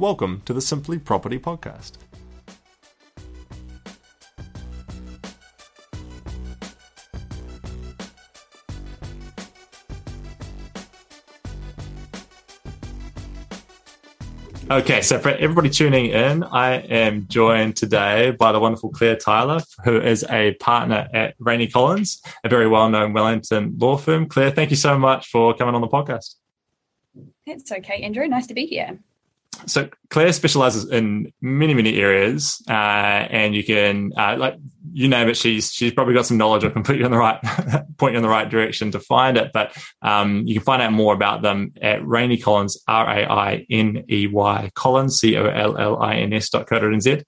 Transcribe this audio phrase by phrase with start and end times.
[0.00, 1.94] Welcome to the Simply Property Podcast.
[14.70, 19.60] Okay, so for everybody tuning in, I am joined today by the wonderful Claire Tyler,
[19.82, 24.28] who is a partner at Rainey Collins, a very well known Wellington law firm.
[24.28, 26.36] Claire, thank you so much for coming on the podcast.
[27.46, 28.28] It's okay, Andrew.
[28.28, 29.00] Nice to be here
[29.66, 34.56] so Claire specializes in many many areas, uh, and you can uh, like
[34.92, 35.36] you name it.
[35.36, 36.64] She's she's probably got some knowledge.
[36.64, 37.40] or completely in the right
[37.98, 39.50] point you in the right direction to find it.
[39.52, 43.66] But um, you can find out more about them at Rainey Collins R A I
[43.70, 47.24] N E Y Collins C O L L I N S dot co dot nz.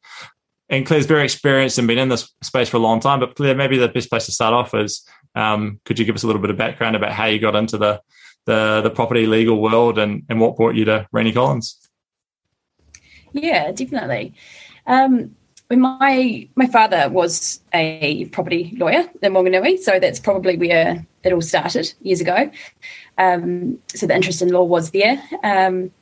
[0.69, 3.19] And Claire's very experienced and been in this space for a long time.
[3.19, 6.23] But Claire, maybe the best place to start off is um, could you give us
[6.23, 8.01] a little bit of background about how you got into the
[8.47, 11.90] the, the property legal world and, and what brought you to Rainey Collins?
[13.33, 14.35] Yeah, definitely.
[14.87, 15.35] Um,
[15.71, 21.41] my my father was a property lawyer in Wanganui, so that's probably where it all
[21.41, 22.51] started years ago.
[23.19, 25.23] Um, so the interest in law was there.
[25.45, 25.93] Um,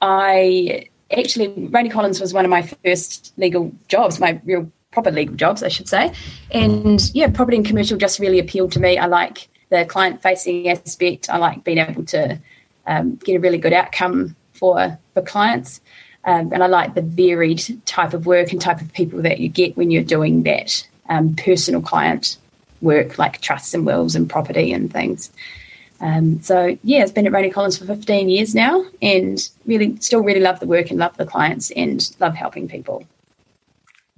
[0.00, 5.34] I actually Rainey Collins was one of my first legal jobs, my real proper legal
[5.34, 6.12] jobs, I should say.
[6.52, 8.96] And yeah, property and commercial just really appealed to me.
[8.96, 11.28] I like the client facing aspect.
[11.28, 12.40] I like being able to
[12.86, 15.80] um, get a really good outcome for for clients.
[16.26, 19.48] Um, and I like the varied type of work and type of people that you
[19.48, 22.36] get when you're doing that um, personal client
[22.80, 25.30] work, like trusts and wills and property and things.
[26.00, 30.22] Um, so yeah, I've been at Rainey Collins for 15 years now, and really still
[30.22, 33.06] really love the work and love the clients and love helping people.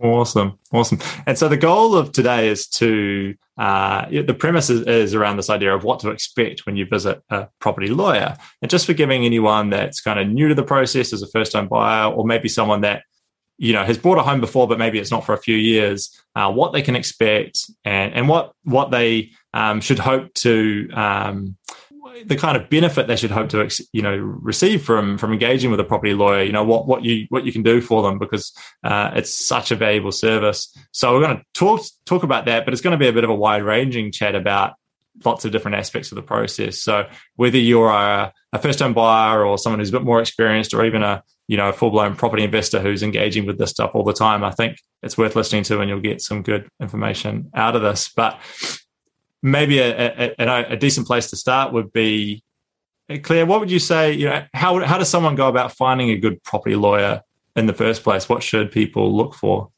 [0.01, 1.01] Awesome, awesome.
[1.27, 5.51] And so the goal of today is to uh, the premise is, is, around this
[5.51, 9.25] idea of what to expect when you visit a property lawyer, and just for giving
[9.25, 12.83] anyone that's kind of new to the process as a first-time buyer, or maybe someone
[12.83, 13.03] that
[13.57, 16.17] you know has bought a home before, but maybe it's not for a few years,
[16.37, 21.57] uh, what they can expect and and what what they um, should hope to um,
[22.27, 25.81] the kind of benefit they should hope to you know receive from from engaging with
[25.81, 28.53] a property lawyer you know what what you what you can do for them because
[28.85, 30.77] uh, it's such a valuable service.
[30.93, 33.25] So we're going to talk talk about that but it's going to be a bit
[33.25, 34.75] of a wide ranging chat about
[35.25, 36.81] lots of different aspects of the process.
[36.81, 40.75] So whether you're a, a first time buyer or someone who's a bit more experienced
[40.75, 43.93] or even a you know a full blown property investor who's engaging with this stuff
[43.95, 47.51] all the time i think it's worth listening to and you'll get some good information
[47.55, 48.11] out of this.
[48.15, 48.39] But
[49.43, 52.43] maybe a, a, a, decent place to start would be
[53.23, 53.47] Claire.
[53.47, 54.13] What would you say?
[54.13, 57.23] You know, how how does someone go about finding a good property lawyer
[57.57, 58.29] in the first place?
[58.29, 59.71] What should people look for?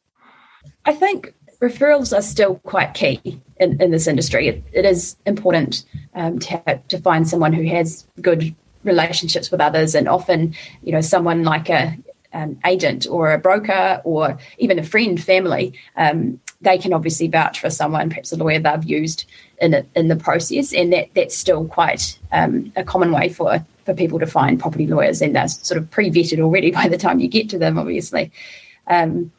[0.85, 4.49] I think referrals are still quite key in, in this industry.
[4.49, 5.85] It, it is important
[6.15, 11.01] um, to to find someone who has good relationships with others, and often, you know,
[11.01, 11.97] someone like a
[12.33, 17.61] um, agent or a broker or even a friend, family, um, they can obviously vouch
[17.61, 19.25] for someone, perhaps a lawyer they've used
[19.61, 23.95] in in the process, and that that's still quite um, a common way for for
[23.95, 27.21] people to find property lawyers, and they're sort of pre vetted already by the time
[27.21, 28.31] you get to them, obviously.
[28.87, 29.33] Um,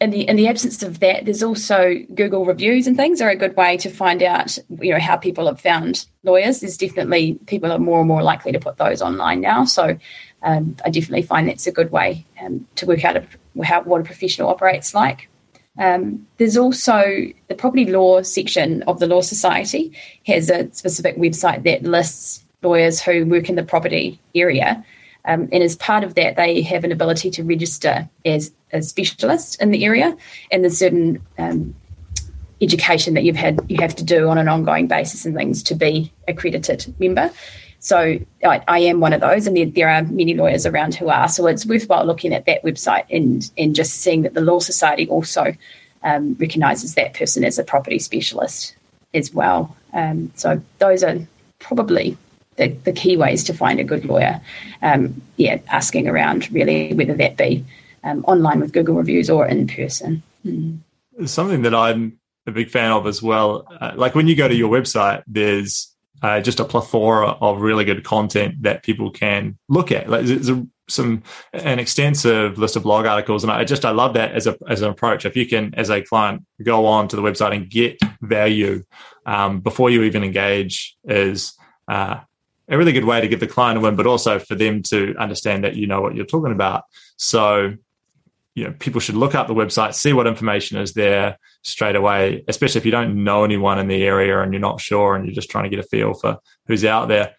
[0.00, 3.36] in the in the absence of that, there's also Google reviews and things are a
[3.36, 6.60] good way to find out, you know, how people have found lawyers.
[6.60, 9.64] There's definitely people are more and more likely to put those online now.
[9.64, 9.98] So
[10.42, 13.26] um, I definitely find that's a good way um, to work out a,
[13.64, 15.28] how what a professional operates like.
[15.78, 17.02] Um, there's also
[17.48, 19.92] the property law section of the Law Society
[20.26, 24.84] has a specific website that lists lawyers who work in the property area.
[25.24, 29.60] Um, and as part of that, they have an ability to register as a specialist
[29.60, 30.16] in the area,
[30.50, 31.74] and there's certain um,
[32.60, 35.74] education that you've had you have to do on an ongoing basis and things to
[35.74, 37.30] be accredited member.
[37.80, 41.08] So I, I, am one of those, and there, there, are many lawyers around who
[41.08, 41.28] are.
[41.28, 45.08] So it's worthwhile looking at that website and and just seeing that the Law Society
[45.08, 45.54] also
[46.02, 48.74] um, recognises that person as a property specialist
[49.14, 49.76] as well.
[49.92, 51.18] Um, so those are
[51.60, 52.16] probably
[52.56, 54.40] the, the, key ways to find a good lawyer.
[54.82, 57.64] Um, yeah, asking around really whether that be
[58.04, 60.22] um, online with Google reviews or in person.
[60.44, 60.78] Mm.
[61.26, 63.66] Something that I'm a big fan of as well.
[63.80, 67.84] Uh, like when you go to your website, there's uh, just a plethora of really
[67.84, 70.08] good content that people can look at.
[70.08, 71.22] Like there's a, some
[71.52, 74.82] an extensive list of blog articles, and I just I love that as a as
[74.82, 75.24] an approach.
[75.24, 78.84] If you can, as a client, go on to the website and get value
[79.26, 81.54] um, before you even engage, is
[81.88, 82.20] uh,
[82.68, 85.14] a really good way to give the client a win, but also for them to
[85.18, 86.84] understand that you know what you're talking about.
[87.16, 87.74] So
[88.58, 92.44] you know people should look up the website see what information is there straight away
[92.48, 95.34] especially if you don't know anyone in the area and you're not sure and you're
[95.34, 97.34] just trying to get a feel for who's out there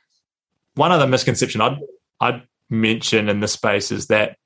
[0.76, 1.78] one other misconception i'd
[2.22, 4.38] i'd mention in this space is that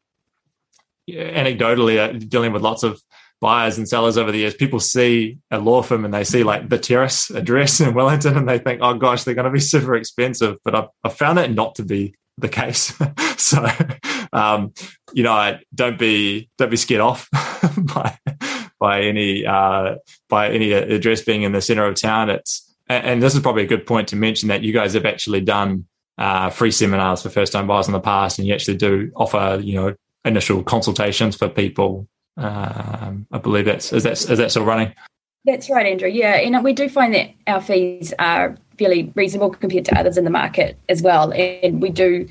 [1.10, 3.02] anecdotally uh, dealing with lots of
[3.44, 6.70] buyers and sellers over the years, people see a law firm and they see like
[6.70, 9.96] the terrace address in Wellington and they think, oh gosh, they're going to be super
[9.96, 10.56] expensive.
[10.64, 12.94] But I've, I've found that not to be the case.
[13.38, 13.66] so,
[14.32, 14.74] um,
[15.14, 17.30] you know, don't be don't be scared off
[17.78, 18.18] by
[18.80, 19.96] by any uh,
[20.30, 22.30] by any address being in the center of town.
[22.30, 25.42] It's and this is probably a good point to mention that you guys have actually
[25.42, 25.86] done
[26.18, 29.60] uh, free seminars for first time buyers in the past, and you actually do offer
[29.62, 29.96] you know
[30.26, 32.08] initial consultations for people
[32.38, 34.94] um, I believe that's is that is that still running?
[35.46, 36.08] That's right, Andrew.
[36.08, 40.24] Yeah, and we do find that our fees are fairly reasonable compared to others in
[40.24, 42.28] the market as well, and we do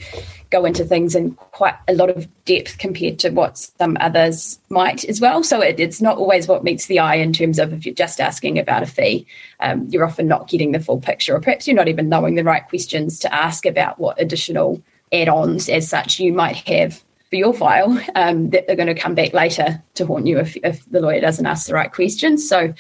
[0.50, 5.05] go into things in quite a lot of depth compared to what some others might
[5.05, 5.43] as well.
[5.43, 8.20] So it, it's not always what meets the eye in terms of if you're just
[8.20, 9.26] asking about a fee,
[9.61, 12.44] um, you're often not getting the full picture, or perhaps you're not even knowing the
[12.44, 14.82] right questions to ask about what additional
[15.12, 19.15] add-ons as such you might have for your file um, that are going to come
[19.15, 22.47] back later to haunt you if, if the lawyer doesn't ask the right questions.
[22.47, 22.75] So,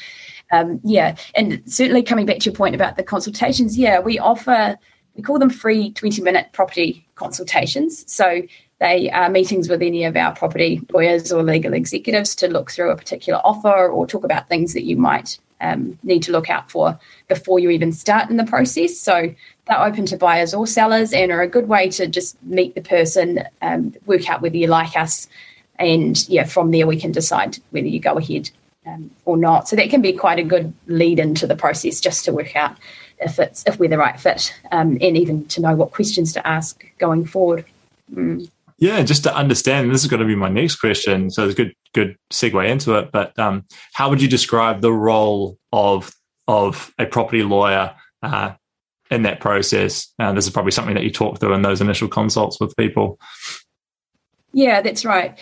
[0.52, 4.78] um, yeah, and certainly coming back to your point about the consultations, yeah, we offer,
[5.16, 8.04] we call them free 20 minute property consultations.
[8.12, 8.42] So
[8.78, 12.90] they are meetings with any of our property lawyers or legal executives to look through
[12.90, 16.70] a particular offer or talk about things that you might um, need to look out
[16.70, 18.98] for before you even start in the process.
[18.98, 19.34] So
[19.66, 22.82] they're open to buyers or sellers and are a good way to just meet the
[22.82, 25.28] person, um, work out whether you like us,
[25.78, 28.50] and yeah, from there we can decide whether you go ahead
[28.86, 29.68] um, or not.
[29.68, 32.76] So that can be quite a good lead into the process just to work out
[33.18, 36.46] if it's if we're the right fit, um, and even to know what questions to
[36.46, 37.64] ask going forward.
[38.12, 38.50] Mm.
[38.78, 41.30] Yeah, just to understand, this is going to be my next question.
[41.30, 43.12] So it's a good good segue into it.
[43.12, 46.12] But um, how would you describe the role of
[46.48, 48.52] of a property lawyer uh,
[49.12, 50.12] in that process.
[50.18, 53.20] Uh, this is probably something that you talk through in those initial consults with people.
[54.54, 55.38] Yeah, that's right.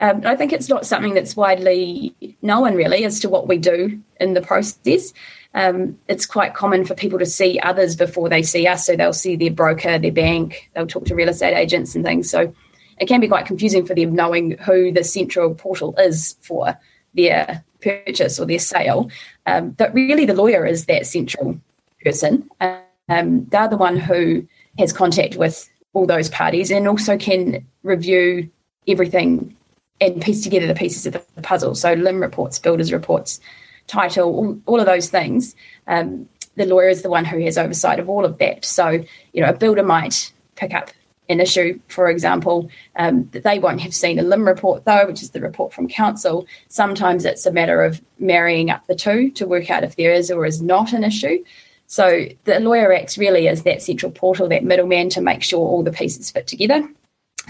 [0.00, 4.00] Um, I think it's not something that's widely known really as to what we do
[4.18, 5.12] in the process.
[5.52, 8.86] Um, it's quite common for people to see others before they see us.
[8.86, 12.30] So they'll see their broker, their bank, they'll talk to real estate agents and things.
[12.30, 12.54] So
[12.98, 16.78] it can be quite confusing for them knowing who the central portal is for
[17.14, 19.10] their purchase or their sale.
[19.46, 21.60] Um, but really, the lawyer is that central
[22.04, 22.48] person.
[22.60, 24.46] Um, they're the one who
[24.78, 28.48] has contact with all those parties and also can review
[28.86, 29.56] everything
[30.00, 31.74] and piece together the pieces of the puzzle.
[31.74, 33.40] So LIM reports, builders reports,
[33.86, 35.54] title, all, all of those things.
[35.86, 38.64] Um, the lawyer is the one who has oversight of all of that.
[38.64, 40.90] So, you know, a builder might pick up
[41.28, 45.22] an issue, for example, um, that they won't have seen a LIM report though, which
[45.22, 46.46] is the report from council.
[46.68, 50.30] Sometimes it's a matter of marrying up the two to work out if there is
[50.30, 51.42] or is not an issue.
[51.86, 55.82] So the Lawyer acts really as that central portal, that middleman to make sure all
[55.82, 56.88] the pieces fit together.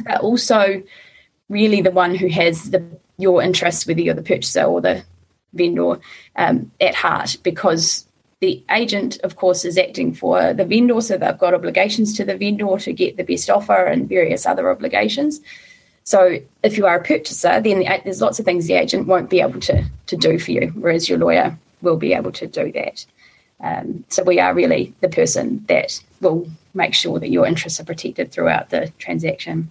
[0.05, 0.83] But also
[1.51, 2.83] really the one who has the
[3.19, 5.05] your interests, whether you're the purchaser or the
[5.53, 6.01] vendor,
[6.37, 8.07] um, at heart, because
[8.41, 12.39] the agent, of course, is acting for the vendor, so they've got obligations to the
[12.39, 15.41] vendor to get the best offer and various other obligations.
[16.05, 19.29] So if you are a purchaser, then the, there's lots of things the agent won't
[19.29, 22.73] be able to, to do for you, whereas your lawyer will be able to do
[22.73, 23.05] that.
[23.61, 27.85] Um, so we are really the person that will make sure that your interests are
[27.85, 29.71] protected throughout the transaction.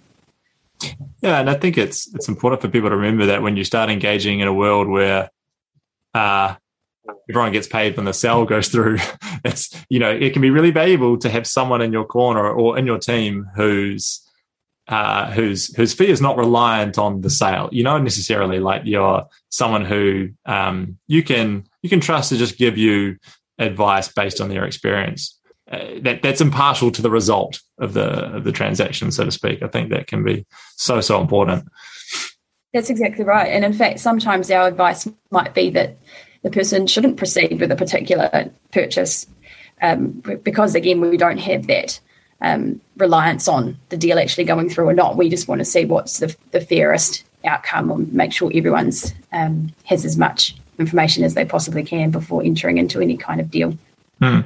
[1.22, 3.90] Yeah, and I think it's it's important for people to remember that when you start
[3.90, 5.30] engaging in a world where
[6.14, 6.54] uh,
[7.28, 8.98] everyone gets paid when the sale goes through,
[9.44, 12.78] it's you know it can be really valuable to have someone in your corner or
[12.78, 14.26] in your team who's
[14.88, 17.68] uh, whose whose fee is not reliant on the sale.
[17.70, 22.58] You know, necessarily like you're someone who um, you can you can trust to just
[22.58, 23.18] give you
[23.58, 25.39] advice based on their experience.
[25.70, 29.62] Uh, that that's impartial to the result of the of the transaction, so to speak.
[29.62, 30.44] I think that can be
[30.76, 31.68] so so important.
[32.72, 33.48] That's exactly right.
[33.48, 35.96] And in fact, sometimes our advice might be that
[36.42, 39.26] the person shouldn't proceed with a particular purchase
[39.82, 42.00] um, because, again, we don't have that
[42.40, 45.16] um, reliance on the deal actually going through or not.
[45.16, 49.72] We just want to see what's the, the fairest outcome and make sure everyone's um,
[49.84, 53.76] has as much information as they possibly can before entering into any kind of deal.
[54.20, 54.40] Hmm.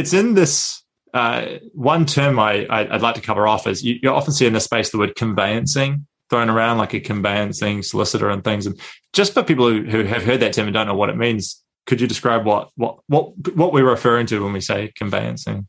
[0.00, 4.08] It's in this uh, one term I, would like to cover off is you, you,
[4.10, 8.42] often see in this space the word conveyancing thrown around like a conveyancing solicitor and
[8.42, 8.64] things.
[8.64, 8.80] And
[9.12, 11.62] just for people who, who have heard that term and don't know what it means,
[11.84, 15.68] could you describe what what what what we're referring to when we say conveyancing?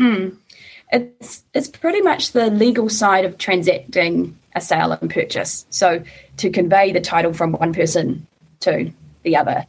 [0.00, 0.36] Mm.
[0.90, 5.66] It's it's pretty much the legal side of transacting a sale and purchase.
[5.70, 6.02] So
[6.38, 8.26] to convey the title from one person
[8.60, 8.90] to
[9.22, 9.66] the other.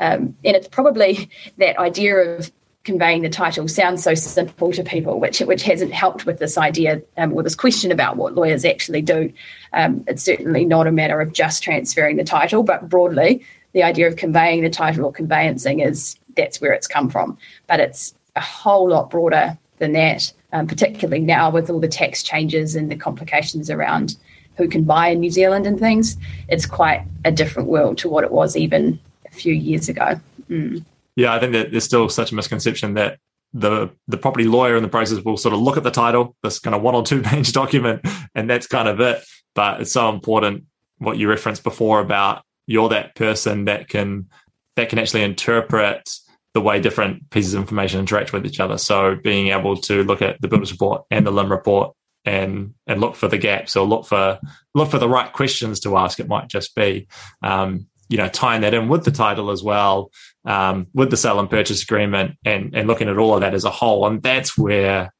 [0.00, 2.50] Um, and it's probably that idea of
[2.84, 7.02] conveying the title sounds so simple to people, which which hasn't helped with this idea
[7.16, 9.32] um, or this question about what lawyers actually do.
[9.72, 14.08] Um, it's certainly not a matter of just transferring the title, but broadly, the idea
[14.08, 17.36] of conveying the title or conveyancing is that's where it's come from.
[17.66, 22.22] But it's a whole lot broader than that, um, particularly now with all the tax
[22.22, 24.16] changes and the complications around
[24.56, 26.16] who can buy in New Zealand and things.
[26.48, 30.20] It's quite a different world to what it was even a few years ago.
[30.48, 30.84] Mm.
[31.16, 33.18] Yeah, I think that there's still such a misconception that
[33.52, 36.58] the the property lawyer in the process will sort of look at the title, this
[36.58, 39.24] kind of one or two page document, and that's kind of it.
[39.54, 40.64] But it's so important
[40.98, 44.28] what you referenced before about you're that person that can
[44.76, 46.08] that can actually interpret
[46.54, 48.78] the way different pieces of information interact with each other.
[48.78, 53.00] So being able to look at the builders report and the LIM report and and
[53.00, 54.38] look for the gaps or look for
[54.74, 56.20] look for the right questions to ask.
[56.20, 57.08] It might just be
[57.42, 60.10] um, you know tying that in with the title as well
[60.44, 63.64] um, with the sale and purchase agreement and and looking at all of that as
[63.64, 64.06] a whole.
[64.06, 65.12] And that's where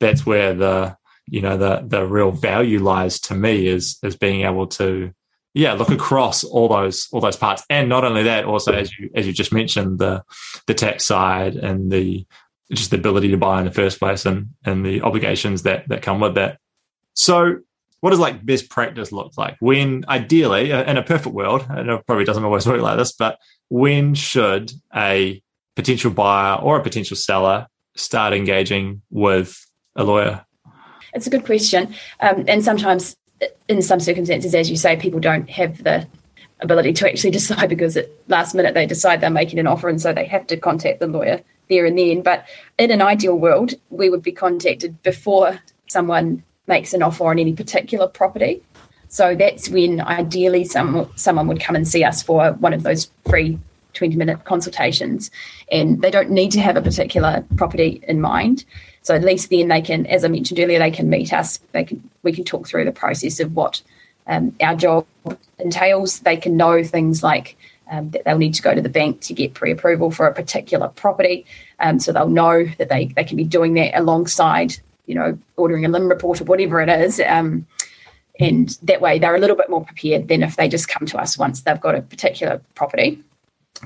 [0.00, 4.42] that's where the you know the the real value lies to me is is being
[4.42, 5.12] able to
[5.54, 7.64] yeah look across all those all those parts.
[7.68, 10.22] And not only that also as you as you just mentioned the
[10.66, 12.26] the tax side and the
[12.72, 16.02] just the ability to buy in the first place and and the obligations that that
[16.02, 16.58] come with that.
[17.14, 17.58] So
[18.00, 19.56] what does like best practice look like?
[19.60, 23.12] When ideally uh, in a perfect world and it probably doesn't always work like this
[23.12, 23.38] but
[23.68, 25.42] when should a
[25.76, 29.64] potential buyer or a potential seller start engaging with
[29.96, 30.44] a lawyer?
[31.14, 31.94] It's a good question.
[32.20, 33.16] Um, and sometimes
[33.68, 36.06] in some circumstances as you say people don't have the
[36.60, 40.00] ability to actually decide because at last minute they decide they're making an offer and
[40.00, 42.22] so they have to contact the lawyer there and then.
[42.22, 42.46] But
[42.78, 47.54] in an ideal world we would be contacted before someone makes an offer on any
[47.54, 48.62] particular property.
[49.08, 53.10] So that's when ideally some, someone would come and see us for one of those
[53.28, 53.58] free
[53.94, 55.30] 20 minute consultations.
[55.72, 58.64] And they don't need to have a particular property in mind.
[59.02, 61.58] So at least then they can, as I mentioned earlier, they can meet us.
[61.72, 63.82] They can we can talk through the process of what
[64.26, 65.06] um, our job
[65.58, 66.20] entails.
[66.20, 67.56] They can know things like
[67.90, 70.88] um, that they'll need to go to the bank to get pre-approval for a particular
[70.88, 71.46] property.
[71.80, 74.76] Um, so they'll know that they, they can be doing that alongside
[75.08, 77.20] you know, ordering a LIM report or whatever it is.
[77.26, 77.66] Um,
[78.38, 81.18] and that way they're a little bit more prepared than if they just come to
[81.18, 83.20] us once they've got a particular property.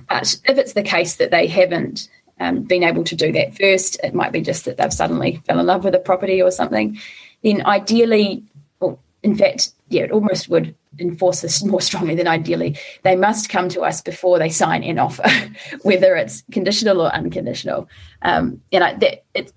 [0.09, 2.09] But if it's the case that they haven't
[2.41, 5.61] um, been able to do that first, it might be just that they've suddenly fell
[5.61, 6.99] in love with a property or something,
[7.43, 8.43] then ideally,
[8.81, 12.76] well, in fact, yeah, it almost would enforce this more strongly than ideally.
[13.02, 15.29] They must come to us before they sign an offer,
[15.83, 17.88] whether it's conditional or unconditional.
[18.23, 19.52] Um, and I, that, it,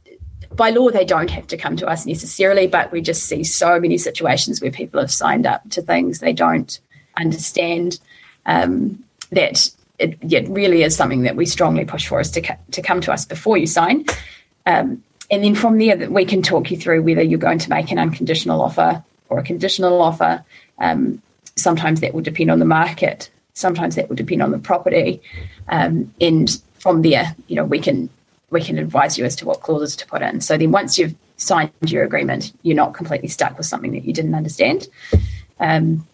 [0.53, 3.79] by law, they don't have to come to us necessarily, but we just see so
[3.79, 6.79] many situations where people have signed up to things they don't
[7.17, 7.99] understand.
[8.45, 12.81] Um, that it, it, really is something that we strongly push for is to, to
[12.81, 14.05] come to us before you sign.
[14.65, 17.69] Um, and then from there, that we can talk you through whether you're going to
[17.69, 20.43] make an unconditional offer or a conditional offer.
[20.77, 21.21] Um,
[21.55, 23.29] sometimes that will depend on the market.
[23.53, 25.21] Sometimes that will depend on the property.
[25.69, 28.09] Um, and from there, you know, we can
[28.49, 30.41] we can advise you as to what clauses to put in.
[30.41, 34.13] So then once you've signed your agreement, you're not completely stuck with something that you
[34.13, 34.87] didn't understand.
[35.59, 36.07] Um,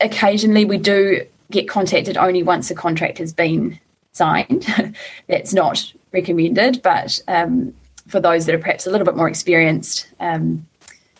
[0.00, 3.78] occasionally, we do get contacted only once a contract has been
[4.12, 4.66] signed.
[5.28, 7.74] That's not recommended, but um,
[8.08, 10.66] for those that are perhaps a little bit more experienced, um,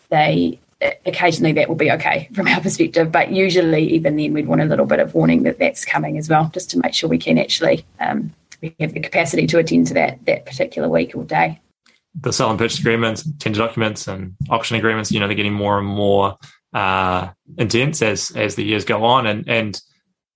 [0.09, 0.59] they
[1.07, 3.13] occasionally that will be okay from our perspective.
[3.13, 6.29] But usually, even then, we'd want a little bit of warning that that's coming as
[6.29, 9.87] well, just to make sure we can actually um, we have the capacity to attend
[9.89, 11.61] to that that particular week or day.
[12.21, 15.79] The sale and purchase agreements, tender documents, and auction agreements, you know, they're getting more
[15.79, 16.37] and more
[16.73, 19.81] uh, intense as as the years go on, and and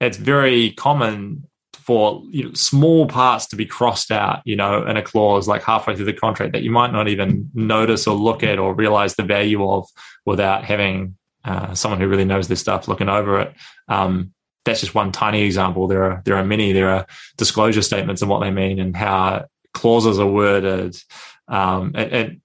[0.01, 1.49] it's very common
[1.85, 5.63] for you know, small parts to be crossed out, you know, in a clause like
[5.63, 9.17] halfway through the contract that you might not even notice or look at or realize
[9.17, 9.87] the value of
[10.25, 11.15] without having
[11.45, 13.55] uh, someone who really knows this stuff looking over it.
[13.89, 14.33] Um,
[14.65, 15.87] that's just one tiny example.
[15.87, 16.73] There are there are many.
[16.73, 17.07] There are
[17.37, 20.97] disclosure statements and what they mean and how clauses are worded,
[21.49, 22.41] um, and, and,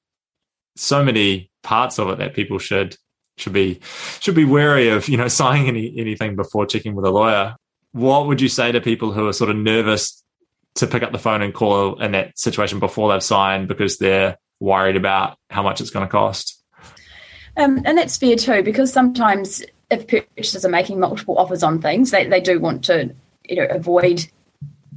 [0.75, 2.95] so many parts of it that people should
[3.37, 3.79] should be
[4.19, 5.07] should be wary of.
[5.07, 7.55] You know, signing any anything before checking with a lawyer.
[7.91, 10.23] What would you say to people who are sort of nervous
[10.75, 14.37] to pick up the phone and call in that situation before they've signed because they're
[14.59, 16.63] worried about how much it's going to cost?
[17.57, 22.11] Um, and that's fair too, because sometimes if purchasers are making multiple offers on things,
[22.11, 24.27] they, they do want to you know avoid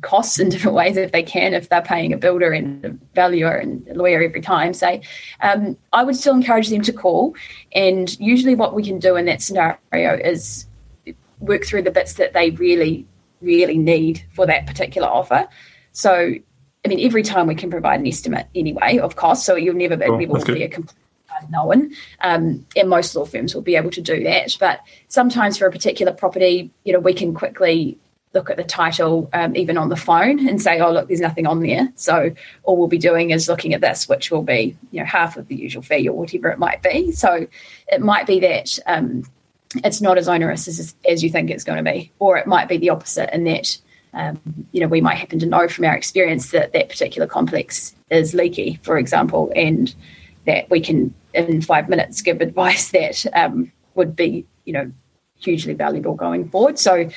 [0.02, 3.52] costs in different ways if they can, if they're paying a builder and a valuer
[3.52, 5.00] and a lawyer every time, say,
[5.40, 7.34] um, I would still encourage them to call.
[7.72, 10.66] And usually, what we can do in that scenario is
[11.38, 13.06] work through the bits that they really,
[13.40, 15.48] really need for that particular offer.
[15.92, 16.34] So,
[16.84, 19.96] I mean, every time we can provide an estimate anyway of cost, so you'll never
[19.96, 20.96] be, able to be a complete
[21.44, 21.92] unknown.
[22.20, 24.56] Um, and most law firms will be able to do that.
[24.58, 27.98] But sometimes for a particular property, you know, we can quickly
[28.34, 31.46] look at the title um, even on the phone and say, oh, look, there's nothing
[31.46, 31.92] on there.
[31.96, 35.36] So all we'll be doing is looking at this, which will be, you know, half
[35.36, 37.12] of the usual fee or whatever it might be.
[37.12, 37.46] So
[37.88, 39.24] it might be that um,
[39.84, 42.68] it's not as onerous as, as you think it's going to be, or it might
[42.68, 43.78] be the opposite in that,
[44.14, 44.40] um,
[44.72, 48.34] you know, we might happen to know from our experience that that particular complex is
[48.34, 49.94] leaky, for example, and
[50.46, 54.92] that we can in five minutes give advice that um, would be, you know,
[55.36, 56.78] hugely valuable going forward.
[56.78, 57.08] So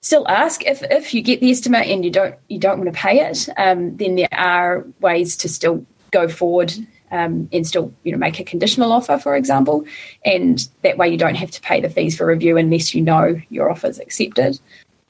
[0.00, 2.98] still ask if, if you get the estimate and you don't you don't want to
[2.98, 6.74] pay it, um, then there are ways to still go forward
[7.10, 9.84] um, and still you know make a conditional offer, for example,
[10.24, 13.40] and that way you don't have to pay the fees for review unless you know
[13.48, 14.58] your offer is accepted.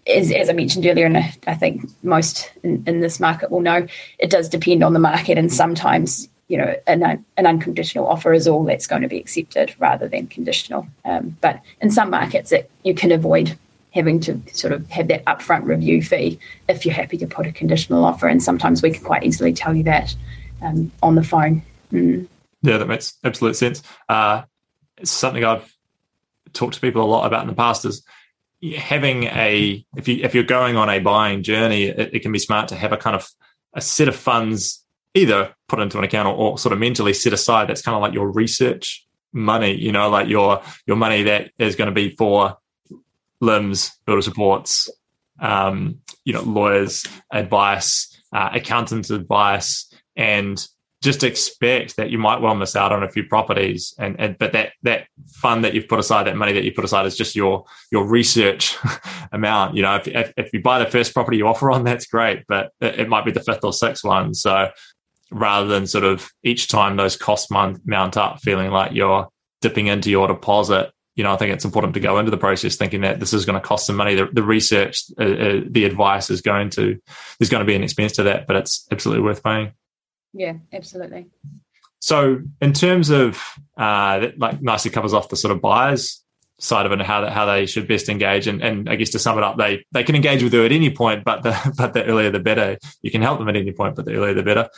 [0.05, 3.87] As, as I mentioned earlier, and I think most in, in this market will know,
[4.19, 8.47] it does depend on the market, and sometimes you know, an, an unconditional offer is
[8.47, 10.87] all that's going to be accepted rather than conditional.
[11.03, 13.57] Um, but in some markets, it, you can avoid
[13.95, 17.53] having to sort of have that upfront review fee if you're happy to put a
[17.53, 18.29] conditional offer.
[18.29, 20.15] And sometimes we can quite easily tell you that
[20.61, 21.63] um, on the phone.
[21.91, 22.29] Mm.
[22.61, 23.83] Yeah, that makes absolute sense.
[24.07, 24.43] Uh,
[24.99, 25.75] it's something I've
[26.53, 28.05] talked to people a lot about in the past is
[28.77, 32.39] having a if you if you're going on a buying journey, it, it can be
[32.39, 33.27] smart to have a kind of
[33.73, 34.82] a set of funds
[35.15, 38.03] either put into an account or, or sort of mentally set aside that's kind of
[38.03, 42.15] like your research money, you know, like your your money that is going to be
[42.17, 42.57] for
[43.41, 44.89] LIMS, builder supports,
[45.41, 50.67] um, you know, lawyers' advice, uh, accountants' advice, and
[51.03, 53.93] just expect that you might well miss out on a few properties.
[53.99, 56.85] And, and but that that fund that you've put aside, that money that you put
[56.85, 58.77] aside, is just your your research
[59.33, 59.75] amount.
[59.75, 62.45] You know, if, if, if you buy the first property you offer on, that's great,
[62.47, 64.33] but it, it might be the fifth or sixth one.
[64.35, 64.71] So
[65.33, 69.29] rather than sort of each time those costs mount up, feeling like you're
[69.61, 70.93] dipping into your deposit.
[71.15, 73.45] You know, I think it's important to go into the process thinking that this is
[73.45, 74.15] going to cost some money.
[74.15, 76.99] The, the research, uh, uh, the advice is going to,
[77.39, 79.73] there's going to be an expense to that, but it's absolutely worth paying.
[80.33, 81.27] Yeah, absolutely.
[81.99, 83.43] So, in terms of
[83.77, 86.23] uh, that, like nicely covers off the sort of buyers
[86.63, 88.47] side of it and how that, how they should best engage.
[88.47, 90.73] And, and I guess to sum it up, they they can engage with you at
[90.73, 92.79] any point, but the but the earlier the better.
[93.03, 94.69] You can help them at any point, but the earlier the better.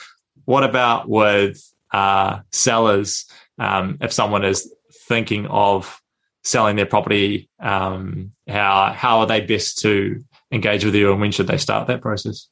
[0.44, 3.26] What about with uh, sellers?
[3.58, 4.72] Um, if someone is
[5.06, 6.00] thinking of
[6.42, 11.32] selling their property, um, how how are they best to engage with you, and when
[11.32, 12.48] should they start that process?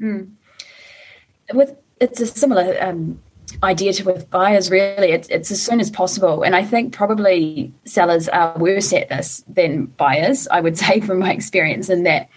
[0.00, 0.32] Mm.
[1.52, 3.20] With it's a similar um,
[3.62, 4.70] idea to with buyers.
[4.70, 9.08] Really, it's it's as soon as possible, and I think probably sellers are worse at
[9.08, 10.46] this than buyers.
[10.48, 12.28] I would say from my experience, in that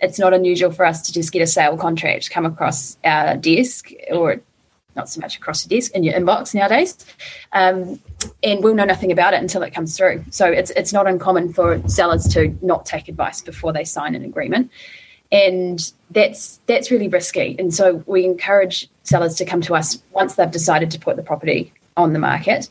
[0.00, 3.90] it's not unusual for us to just get a sale contract come across our desk
[4.10, 4.40] or
[4.98, 6.96] not so much across the desk in your inbox nowadays,
[7.52, 8.00] um,
[8.42, 10.24] and we'll know nothing about it until it comes through.
[10.30, 14.24] So it's it's not uncommon for sellers to not take advice before they sign an
[14.24, 14.70] agreement,
[15.30, 17.54] and that's that's really risky.
[17.58, 21.22] And so we encourage sellers to come to us once they've decided to put the
[21.22, 22.68] property on the market.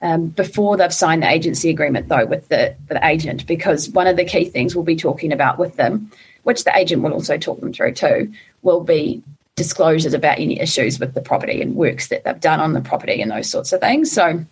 [0.00, 4.06] Um, before they've signed the agency agreement, though, with the, with the agent, because one
[4.06, 6.12] of the key things we'll be talking about with them
[6.48, 8.32] which the agent will also talk them through too,
[8.62, 9.22] will be
[9.54, 13.20] disclosures about any issues with the property and works that they've done on the property
[13.20, 14.10] and those sorts of things.
[14.10, 14.42] So,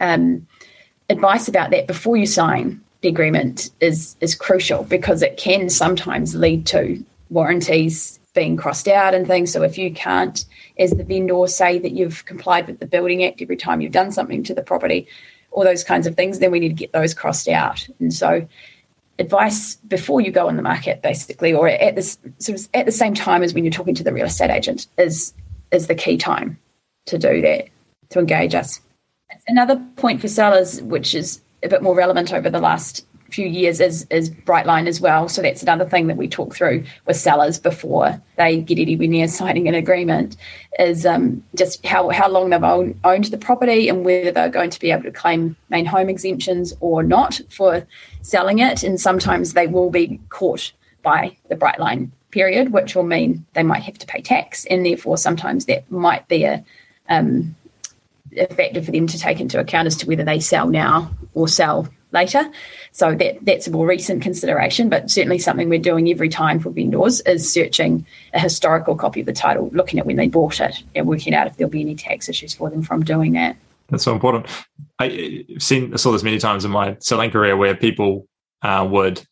[0.00, 0.44] um,
[1.08, 6.34] advice about that before you sign the agreement is is crucial because it can sometimes
[6.34, 9.52] lead to warranties being crossed out and things.
[9.52, 10.44] So if you can't,
[10.80, 14.10] as the vendor, say that you've complied with the Building Act every time you've done
[14.10, 15.06] something to the property,
[15.52, 17.86] all those kinds of things, then we need to get those crossed out.
[18.00, 18.48] And so
[19.20, 22.92] advice before you go on the market, basically, or at this sort of at the
[22.92, 25.32] same time as when you're talking to the real estate agent, is
[25.70, 26.58] is the key time
[27.06, 27.68] to do that
[28.08, 28.80] to engage us.
[29.46, 33.80] Another point for sellers, which is a bit more relevant over the last few years
[33.80, 35.28] is is Brightline as well.
[35.28, 39.28] So that's another thing that we talk through with sellers before they get anywhere near
[39.28, 40.36] signing an agreement
[40.78, 44.70] is um, just how how long they've own, owned the property and whether they're going
[44.70, 47.86] to be able to claim main home exemptions or not for
[48.22, 48.82] selling it.
[48.82, 53.82] And sometimes they will be caught by the Brightline period, which will mean they might
[53.82, 56.64] have to pay tax, and therefore sometimes that might be a
[57.08, 57.56] um,
[58.36, 61.48] a factor for them to take into account as to whether they sell now or
[61.48, 62.50] sell later.
[62.92, 66.70] So that that's a more recent consideration, but certainly something we're doing every time for
[66.70, 70.82] vendors is searching a historical copy of the title, looking at when they bought it,
[70.94, 73.56] and working out if there'll be any tax issues for them from doing that.
[73.88, 74.46] That's so important.
[74.98, 78.26] I've seen I saw this many times in my selling career where people
[78.62, 79.22] uh, would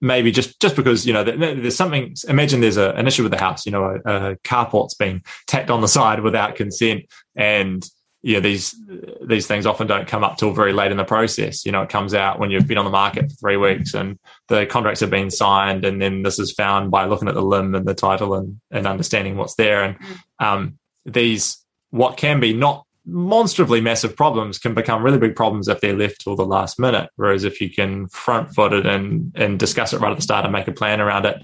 [0.00, 3.38] maybe just just because you know there's something imagine there's a, an issue with the
[3.38, 7.88] house you know a, a carport's been tacked on the side without consent and
[8.34, 8.74] know these
[9.22, 11.88] these things often don't come up till very late in the process you know it
[11.88, 15.10] comes out when you've been on the market for three weeks and the contracts have
[15.10, 18.34] been signed and then this is found by looking at the LIM and the title
[18.34, 20.16] and, and understanding what's there and mm.
[20.44, 25.80] um, these what can be not monstrously massive problems can become really big problems if
[25.80, 27.08] they're left till the last minute.
[27.14, 30.44] Whereas if you can front foot it and, and discuss it right at the start
[30.44, 31.40] and make a plan around it,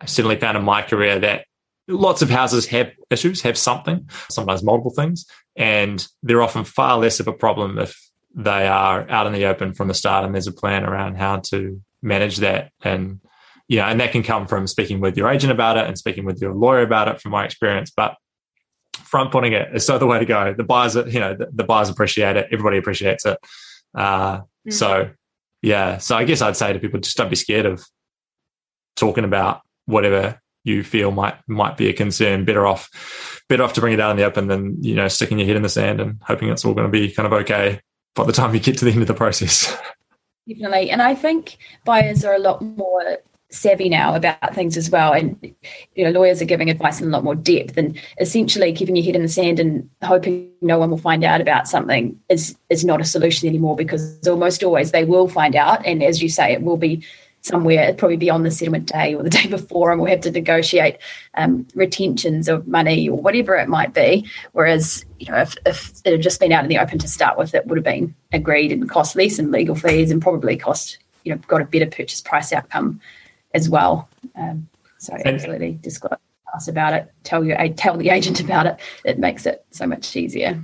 [0.00, 1.46] I've certainly found in my career that
[1.88, 5.26] lots of houses have issues, have something, sometimes multiple things,
[5.60, 9.74] and they're often far less of a problem if they are out in the open
[9.74, 12.72] from the start and there's a plan around how to manage that.
[12.80, 13.20] And
[13.68, 16.40] yeah, and that can come from speaking with your agent about it and speaking with
[16.40, 17.90] your lawyer about it from my experience.
[17.94, 18.16] But
[19.04, 20.54] front footing it is so the way to go.
[20.54, 22.46] The buyers, you know, the, the buyers appreciate it.
[22.50, 23.36] Everybody appreciates it.
[23.94, 24.70] Uh, mm-hmm.
[24.70, 25.10] So,
[25.60, 25.98] yeah.
[25.98, 27.84] So I guess I'd say to people, just don't be scared of
[28.96, 32.44] talking about whatever you feel might might be a concern.
[32.44, 32.90] Better off,
[33.48, 35.56] better off to bring it out in the open than you know sticking your head
[35.56, 37.80] in the sand and hoping it's all going to be kind of okay
[38.14, 39.76] by the time you get to the end of the process.
[40.48, 43.18] Definitely, and I think buyers are a lot more
[43.50, 45.12] savvy now about things as well.
[45.12, 45.36] And
[45.94, 49.04] you know, lawyers are giving advice in a lot more depth and essentially keeping your
[49.04, 52.84] head in the sand and hoping no one will find out about something is is
[52.84, 55.84] not a solution anymore because almost always they will find out.
[55.84, 57.04] And as you say, it will be
[57.42, 60.20] somewhere, It'd probably be on the settlement day or the day before, and we'll have
[60.22, 60.98] to negotiate
[61.34, 64.28] um, retentions of money or whatever it might be.
[64.52, 67.38] Whereas, you know, if, if it had just been out in the open to start
[67.38, 70.98] with, it would have been agreed and cost less in legal fees and probably cost,
[71.24, 73.00] you know, got a better purchase price outcome
[73.54, 74.08] as well.
[74.36, 76.18] Um, so absolutely disclose
[76.54, 77.10] us about it.
[77.24, 78.76] Tell your tell the agent about it.
[79.04, 80.62] It makes it so much easier.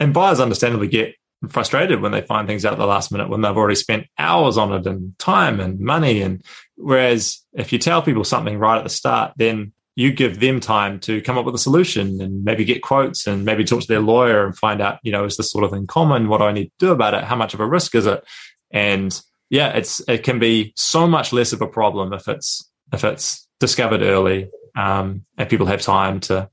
[0.00, 1.14] And buyers understandably get
[1.48, 4.56] frustrated when they find things out at the last minute when they've already spent hours
[4.56, 6.22] on it and time and money.
[6.22, 6.42] And
[6.76, 11.00] whereas if you tell people something right at the start, then you give them time
[11.00, 14.00] to come up with a solution and maybe get quotes and maybe talk to their
[14.00, 16.28] lawyer and find out, you know, is this sort of thing common?
[16.28, 17.24] What do I need to do about it?
[17.24, 18.22] How much of a risk is it?
[18.70, 19.18] And
[19.48, 23.48] yeah, it's it can be so much less of a problem if it's if it's
[23.58, 26.50] discovered early um, and people have time to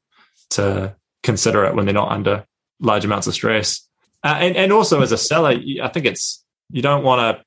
[0.52, 2.46] to consider it when they're not under
[2.80, 3.88] large amounts of stress.
[4.24, 7.46] Uh, and and also as a seller, I think it's you don't want to.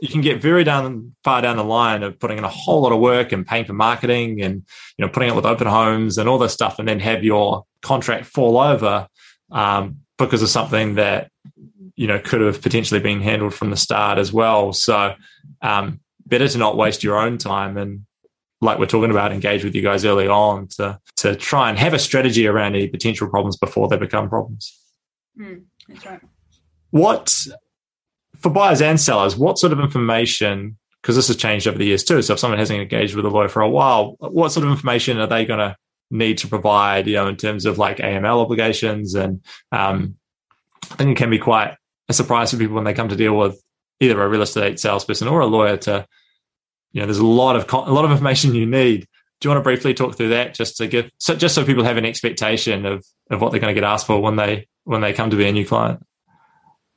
[0.00, 2.92] You can get very down far down the line of putting in a whole lot
[2.92, 4.62] of work and paying for marketing and
[4.96, 7.64] you know putting it with open homes and all this stuff, and then have your
[7.82, 9.08] contract fall over
[9.50, 11.30] um, because of something that
[11.96, 14.72] you know could have potentially been handled from the start as well.
[14.72, 15.14] So
[15.62, 18.04] um, better to not waste your own time and
[18.64, 21.94] like we're talking about, engage with you guys early on to to try and have
[21.94, 24.76] a strategy around any potential problems before they become problems.
[25.38, 26.20] Mm, that's right.
[26.90, 27.34] What
[28.40, 29.36] for buyers and sellers?
[29.36, 30.78] What sort of information?
[31.02, 32.22] Because this has changed over the years too.
[32.22, 35.18] So if someone hasn't engaged with a lawyer for a while, what sort of information
[35.18, 35.76] are they going to
[36.10, 37.06] need to provide?
[37.06, 39.42] You know, in terms of like AML obligations, and
[39.72, 40.16] um,
[40.90, 41.76] I think it can be quite
[42.08, 43.60] a surprise for people when they come to deal with
[44.00, 46.06] either a real estate salesperson or a lawyer to
[46.92, 49.00] you know there's a lot of a lot of information you need
[49.40, 51.84] do you want to briefly talk through that just to give so just so people
[51.84, 55.00] have an expectation of of what they're going to get asked for when they when
[55.00, 56.04] they come to be a new client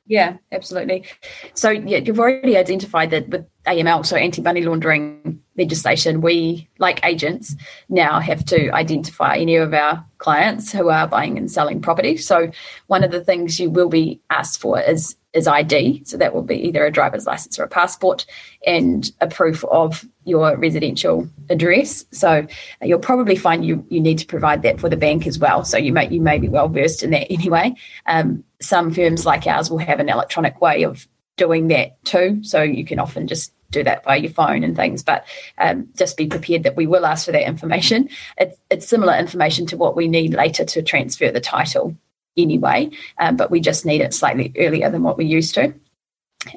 [0.08, 1.04] yeah, absolutely.
[1.52, 7.54] So yeah, you've already identified that with AML, so anti-money laundering legislation, we, like agents,
[7.88, 12.16] now have to identify any of our clients who are buying and selling property.
[12.16, 12.50] So
[12.86, 16.02] one of the things you will be asked for is is ID.
[16.04, 18.24] So that will be either a driver's license or a passport
[18.66, 22.06] and a proof of your residential address.
[22.12, 22.46] So
[22.82, 25.64] you'll probably find you you need to provide that for the bank as well.
[25.64, 27.74] So you may you may be well versed in that anyway.
[28.06, 32.42] Um, some firms like ours will have an electronic way of doing that too.
[32.42, 35.26] So you can often just do that via your phone and things, but
[35.58, 38.08] um, just be prepared that we will ask for that information.
[38.38, 41.96] It's, it's similar information to what we need later to transfer the title
[42.36, 45.74] anyway, um, but we just need it slightly earlier than what we used to.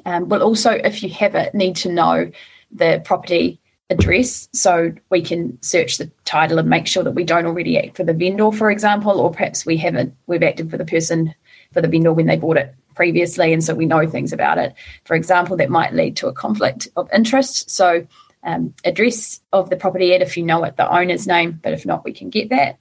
[0.06, 2.30] Um, we'll also, if you have it, need to know
[2.70, 7.44] the property address so we can search the title and make sure that we don't
[7.44, 10.84] already act for the vendor, for example, or perhaps we haven't, we've acted for the
[10.84, 11.34] person,
[11.72, 14.74] for the vendor when they bought it previously, and so we know things about it.
[15.04, 17.70] For example, that might lead to a conflict of interest.
[17.70, 18.06] So,
[18.44, 21.86] um, address of the property ad if you know it, the owner's name, but if
[21.86, 22.78] not, we can get that.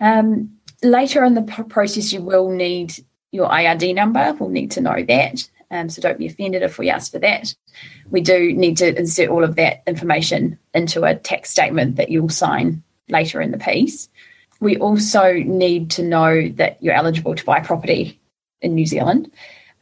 [0.00, 2.94] Um, later in the process, you will need
[3.32, 4.36] your IRD number.
[4.38, 5.48] We'll need to know that.
[5.70, 7.54] Um, so don't be offended if we ask for that.
[8.10, 12.30] We do need to insert all of that information into a tax statement that you'll
[12.30, 14.08] sign later in the piece.
[14.60, 18.17] We also need to know that you're eligible to buy property
[18.60, 19.30] in New Zealand.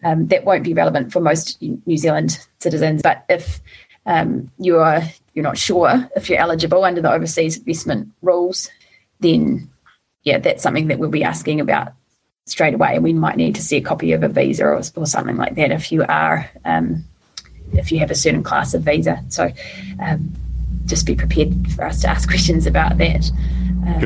[0.04, 3.60] Um, that won't be relevant for most New Zealand citizens, but if
[4.04, 5.02] um, you are
[5.34, 8.70] you're not sure if you're eligible under the overseas investment rules,
[9.20, 9.70] then
[10.22, 11.92] yeah, that's something that we'll be asking about
[12.46, 12.94] straight away.
[12.94, 15.54] And we might need to see a copy of a visa or, or something like
[15.56, 17.04] that if you are um,
[17.72, 19.22] if you have a certain class of visa.
[19.28, 19.50] So
[20.00, 20.32] um,
[20.84, 23.30] just be prepared for us to ask questions about that.
[23.86, 24.02] Um,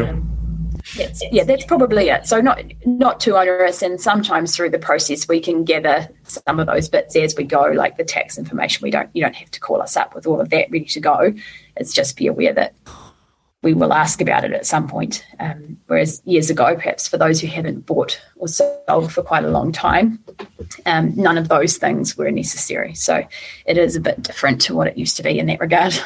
[0.97, 2.27] that's, yeah, that's probably it.
[2.27, 6.67] So not not too onerous, and sometimes through the process we can gather some of
[6.67, 8.83] those bits as we go, like the tax information.
[8.83, 11.01] We don't you don't have to call us up with all of that ready to
[11.01, 11.35] go.
[11.77, 12.75] It's just be aware that
[13.63, 15.25] we will ask about it at some point.
[15.39, 19.51] Um, whereas years ago, perhaps for those who haven't bought or sold for quite a
[19.51, 20.19] long time,
[20.87, 22.95] um, none of those things were necessary.
[22.95, 23.23] So
[23.67, 25.99] it is a bit different to what it used to be in that regard.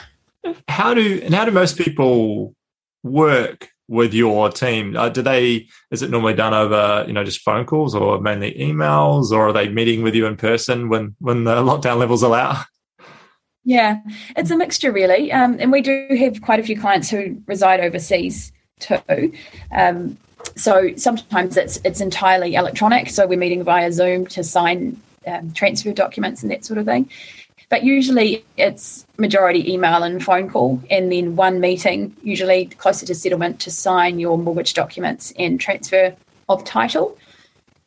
[0.68, 2.55] How do and how do most people
[3.03, 4.97] work with your team?
[4.97, 8.55] Uh, do they is it normally done over you know just phone calls or mainly
[8.55, 12.62] emails, or are they meeting with you in person when when the lockdown levels allow?
[13.64, 14.01] Yeah,
[14.37, 17.81] it's a mixture really, um, and we do have quite a few clients who reside
[17.81, 19.33] overseas too.
[19.73, 20.18] Um,
[20.57, 23.09] so sometimes it's it's entirely electronic.
[23.11, 27.09] So we're meeting via Zoom to sign um, transfer documents and that sort of thing.
[27.75, 33.17] But usually it's majority email and phone call, and then one meeting, usually closer to
[33.17, 36.15] settlement, to sign your mortgage documents and transfer
[36.49, 37.19] of title.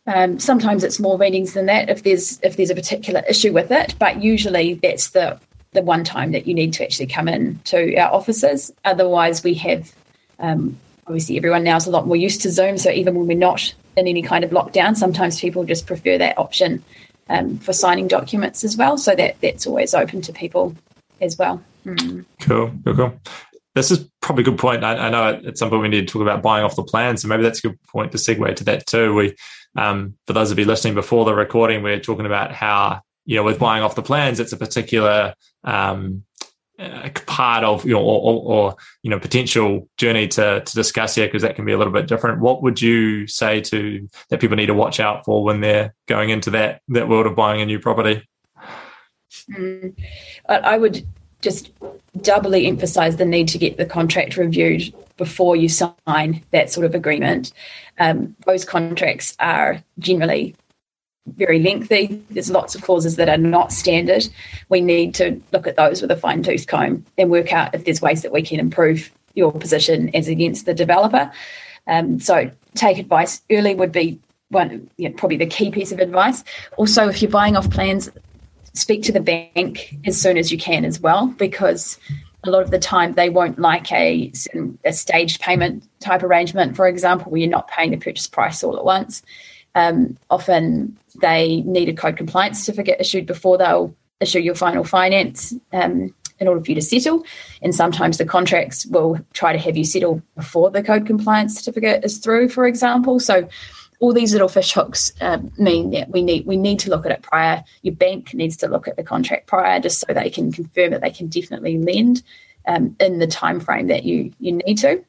[0.05, 3.71] Um, sometimes it's more meetings than that if there's if there's a particular issue with
[3.71, 5.39] it, but usually that's the
[5.71, 8.73] the one time that you need to actually come in to our offices.
[8.83, 9.95] Otherwise, we have
[10.39, 13.37] um, obviously everyone now is a lot more used to Zoom, so even when we're
[13.37, 16.83] not in any kind of lockdown, sometimes people just prefer that option
[17.29, 18.97] um, for signing documents as well.
[18.97, 20.75] So that that's always open to people
[21.21, 21.61] as well.
[21.85, 22.25] Mm.
[22.41, 23.19] Cool, cool, cool.
[23.75, 24.83] This is probably a good point.
[24.83, 27.15] I, I, know at some point we need to talk about buying off the plan,
[27.17, 29.13] so maybe that's a good point to segue to that too.
[29.13, 29.35] We,
[29.75, 33.35] um, for those of you listening before the recording, we we're talking about how you
[33.35, 36.23] know with buying off the plans, it's a particular um,
[37.25, 41.25] part of you know or, or, or, you know potential journey to to discuss here
[41.27, 42.39] because that can be a little bit different.
[42.39, 46.29] What would you say to that people need to watch out for when they're going
[46.29, 48.27] into that that world of buying a new property?
[49.51, 49.93] Mm.
[50.47, 51.05] i would
[51.41, 51.71] just
[52.21, 56.95] doubly emphasize the need to get the contract reviewed before you sign that sort of
[56.95, 57.51] agreement.
[57.99, 60.55] Um, those contracts are generally
[61.35, 62.23] very lengthy.
[62.29, 64.27] There's lots of clauses that are not standard.
[64.69, 67.85] We need to look at those with a fine tooth comb and work out if
[67.85, 71.31] there's ways that we can improve your position as against the developer.
[71.87, 75.99] Um, so take advice early would be one, you know, probably the key piece of
[75.99, 76.43] advice.
[76.77, 78.09] Also, if you're buying off plans,
[78.73, 81.97] speak to the bank as soon as you can as well, because
[82.43, 84.31] a lot of the time they won't like a,
[84.85, 88.77] a staged payment type arrangement, for example, where you're not paying the purchase price all
[88.77, 89.21] at once.
[89.77, 95.53] Um, often they need a code compliance certificate issued before they'll issue your final finance
[95.71, 97.23] um, in order for you to settle.
[97.61, 102.03] And sometimes the contracts will try to have you settle before the code compliance certificate
[102.03, 103.19] is through, for example.
[103.19, 103.47] So
[103.99, 107.11] all these little fish hooks uh, mean that we need we need to look at
[107.11, 107.63] it prior.
[107.83, 111.01] Your bank needs to look at the contract prior, just so they can confirm that
[111.01, 112.23] they can definitely lend
[112.67, 115.03] um, in the time frame that you you need to.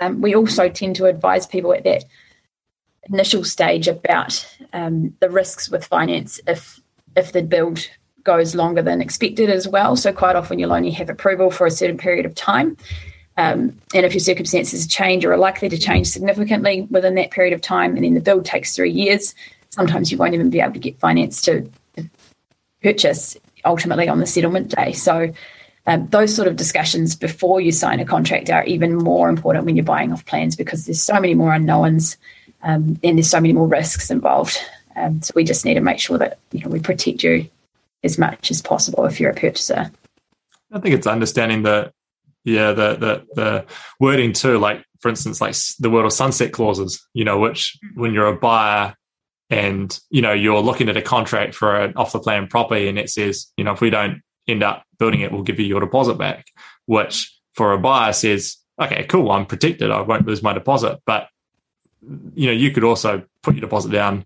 [0.00, 2.04] Um, we also tend to advise people at that
[3.12, 6.80] initial stage about um, the risks with finance if
[7.16, 7.88] if the build
[8.24, 9.96] goes longer than expected as well.
[9.96, 12.76] So quite often you'll only have approval for a certain period of time.
[13.36, 17.52] Um, and if your circumstances change or are likely to change significantly within that period
[17.52, 19.34] of time, and then the build takes three years,
[19.70, 21.68] sometimes you won't even be able to get finance to
[22.82, 24.92] purchase ultimately on the settlement day.
[24.92, 25.32] So
[25.86, 29.76] um, those sort of discussions before you sign a contract are even more important when
[29.76, 32.16] you're buying off plans because there's so many more unknowns
[32.64, 34.58] um, and there's so many more risks involved.
[34.96, 37.48] Um, so we just need to make sure that you know we protect you
[38.02, 39.90] as much as possible if you're a purchaser.
[40.72, 41.92] I think it's understanding the
[42.44, 43.66] yeah the the the
[44.00, 44.58] wording too.
[44.58, 47.06] Like for instance, like the word of sunset clauses.
[47.12, 48.94] You know, which when you're a buyer
[49.50, 52.98] and you know you're looking at a contract for an off the plan property and
[52.98, 55.80] it says you know if we don't end up building it, we'll give you your
[55.80, 56.46] deposit back.
[56.86, 61.00] Which for a buyer says, okay, cool, I'm protected, I won't lose my deposit.
[61.06, 61.28] But
[62.34, 64.24] you know, you could also put your deposit down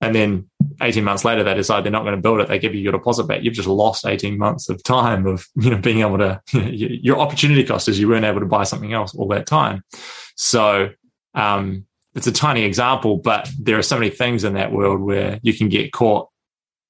[0.00, 0.48] and then
[0.80, 2.92] 18 months later they decide they're not going to build it they give you your
[2.92, 3.42] deposit back.
[3.42, 6.96] You've just lost 18 months of time of you know being able to you know,
[7.00, 9.82] your opportunity cost is you weren't able to buy something else all that time.
[10.36, 10.90] So
[11.34, 15.40] um, it's a tiny example but there are so many things in that world where
[15.42, 16.28] you can get caught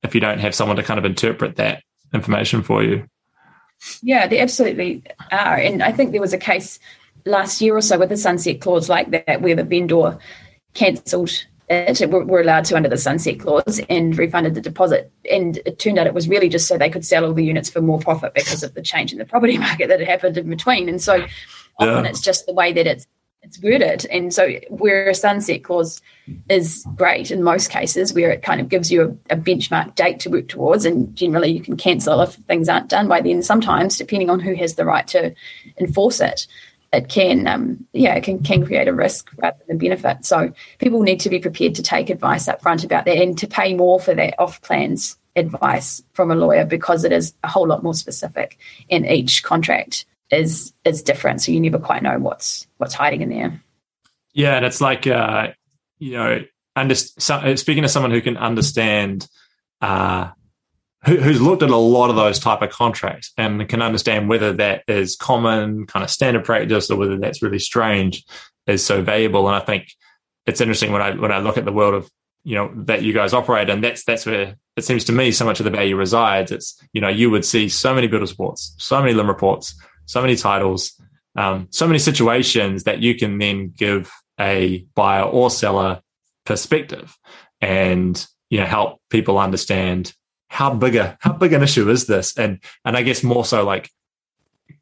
[0.02, 1.82] if you don't have someone to kind of interpret that
[2.12, 3.06] information for you.
[4.02, 5.56] Yeah they absolutely are.
[5.56, 6.78] And i think there was a case
[7.28, 10.18] last year or so with a sunset clause like that, where the vendor
[10.74, 15.12] cancelled it, we were allowed to under the sunset clause and refunded the deposit.
[15.30, 17.68] And it turned out it was really just so they could sell all the units
[17.68, 20.48] for more profit because of the change in the property market that had happened in
[20.48, 20.88] between.
[20.88, 21.26] And so
[21.78, 23.06] often it's just the way that it's
[23.42, 24.04] it's worded.
[24.06, 26.02] And so where a sunset clause
[26.48, 30.18] is great in most cases, where it kind of gives you a, a, benchmark date
[30.20, 33.40] to work towards, and generally you can cancel if things aren't done by then.
[33.42, 35.32] Sometimes, depending on who has the right to
[35.78, 36.48] enforce it,
[36.92, 40.24] it can um, yeah it can, can create a risk rather than benefit.
[40.24, 43.46] So people need to be prepared to take advice up front about that and to
[43.46, 47.66] pay more for that off plans advice from a lawyer because it is a whole
[47.66, 48.58] lot more specific
[48.90, 51.42] and each contract is is different.
[51.42, 53.62] So you never quite know what's what's hiding in there.
[54.32, 55.48] Yeah and it's like uh
[55.98, 56.44] you know
[56.76, 59.28] under, speaking to someone who can understand
[59.80, 60.30] uh
[61.04, 64.82] who's looked at a lot of those type of contracts and can understand whether that
[64.88, 68.24] is common kind of standard practice or whether that's really strange
[68.66, 69.46] is so valuable.
[69.46, 69.88] And I think
[70.46, 72.10] it's interesting when I when I look at the world of
[72.42, 75.44] you know that you guys operate and that's that's where it seems to me so
[75.44, 76.50] much of the value resides.
[76.50, 80.20] It's you know you would see so many builder reports, so many LIM reports, so
[80.20, 81.00] many titles,
[81.36, 86.00] um, so many situations that you can then give a buyer or seller
[86.44, 87.16] perspective
[87.60, 90.12] and you know help people understand
[90.48, 92.36] how big a how big an issue is this?
[92.36, 93.90] And and I guess more so like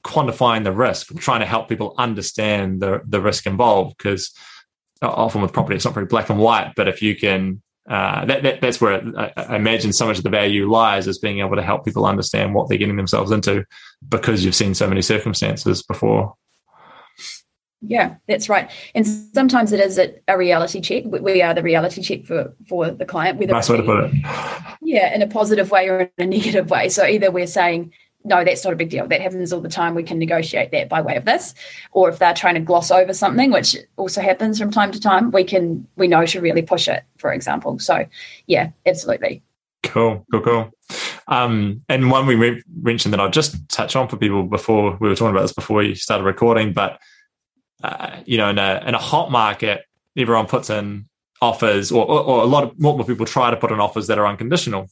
[0.05, 4.33] quantifying the risk, trying to help people understand the the risk involved because
[5.03, 6.73] often with property it's not very black and white.
[6.77, 10.25] But if you can uh, that, that, that's where I, I, imagine so much of
[10.25, 13.65] the value lies is being able to help people understand what they're getting themselves into
[14.09, 16.35] because you've seen so many circumstances before.
[17.83, 18.71] Yeah, that's right.
[18.95, 21.05] And sometimes it is a, reality check.
[21.07, 23.39] We are the reality check for for the client.
[23.39, 24.13] Whether nice way to put it.
[24.81, 26.89] Yeah, in a positive way or in a negative way.
[26.89, 27.93] So either we're saying,
[28.25, 29.07] no, that's not a big deal.
[29.07, 29.95] That happens all the time.
[29.95, 31.55] We can negotiate that by way of this.
[31.93, 35.31] Or if they're trying to gloss over something, which also happens from time to time,
[35.31, 37.79] we can we know to really push it, for example.
[37.79, 38.07] So
[38.47, 39.43] yeah, absolutely.
[39.83, 40.71] Cool, cool, cool.
[41.29, 45.09] Um, and one we re- mentioned that I'll just touch on for people before we
[45.09, 47.01] were talking about this before we started recording, but
[47.83, 49.85] uh, you know, in a in a hot market,
[50.17, 51.09] everyone puts in
[51.41, 54.19] offers, or, or, or a lot of more people try to put in offers that
[54.19, 54.89] are unconditional.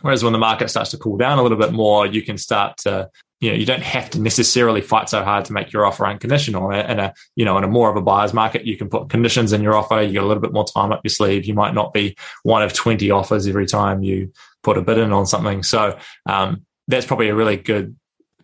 [0.00, 2.78] Whereas when the market starts to cool down a little bit more, you can start
[2.78, 6.06] to, you know, you don't have to necessarily fight so hard to make your offer
[6.06, 6.70] unconditional.
[6.70, 9.52] In a, you know, in a more of a buyer's market, you can put conditions
[9.52, 10.00] in your offer.
[10.00, 11.46] You get a little bit more time up your sleeve.
[11.46, 15.12] You might not be one of 20 offers every time you put a bid in
[15.12, 15.62] on something.
[15.62, 17.96] So um, that's probably a really good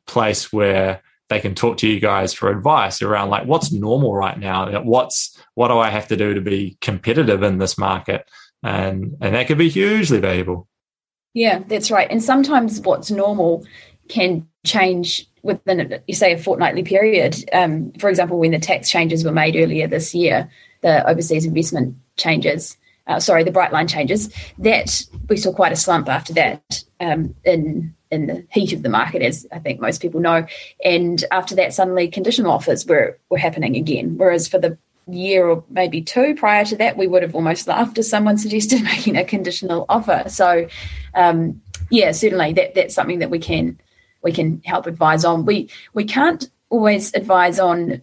[0.07, 4.39] place where they can talk to you guys for advice around like what's normal right
[4.39, 4.83] now?
[4.83, 8.29] What's what do i have to do to be competitive in this market?
[8.63, 10.69] And and that could be hugely valuable.
[11.33, 12.11] Yeah that's right.
[12.11, 13.67] And sometimes what's normal
[14.09, 17.37] can change within you say a fortnightly period.
[17.53, 20.51] Um, for example when the tax changes were made earlier this year
[20.83, 25.77] the overseas investment changes uh, sorry the bright line changes that we saw quite a
[25.77, 30.01] slump after that um, in in the heat of the market, as I think most
[30.01, 30.47] people know.
[30.85, 34.17] And after that, suddenly conditional offers were, were happening again.
[34.17, 37.99] Whereas for the year or maybe two prior to that, we would have almost laughed
[37.99, 40.25] if someone suggested making a conditional offer.
[40.29, 40.69] So,
[41.15, 43.81] um, yeah, certainly that that's something that we can
[44.23, 45.45] we can help advise on.
[45.45, 48.01] We we can't always advise on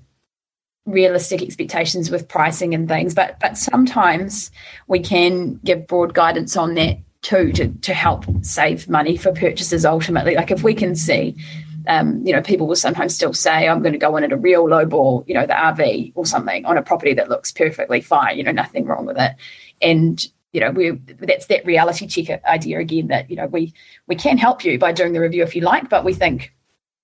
[0.86, 4.52] realistic expectations with pricing and things, but but sometimes
[4.88, 9.86] we can give broad guidance on that too to, to help save money for purchases
[9.86, 10.36] ultimately.
[10.36, 11.36] Like if we can see,
[11.88, 14.38] um, you know, people will sometimes still say, I'm going to go in at a
[14.38, 18.02] real low ball, you know, the RV or something on a property that looks perfectly
[18.02, 19.34] fine, you know, nothing wrong with it.
[19.82, 23.74] And, you know, we that's that reality check idea again that, you know, we
[24.08, 26.54] we can help you by doing the review if you like, but we think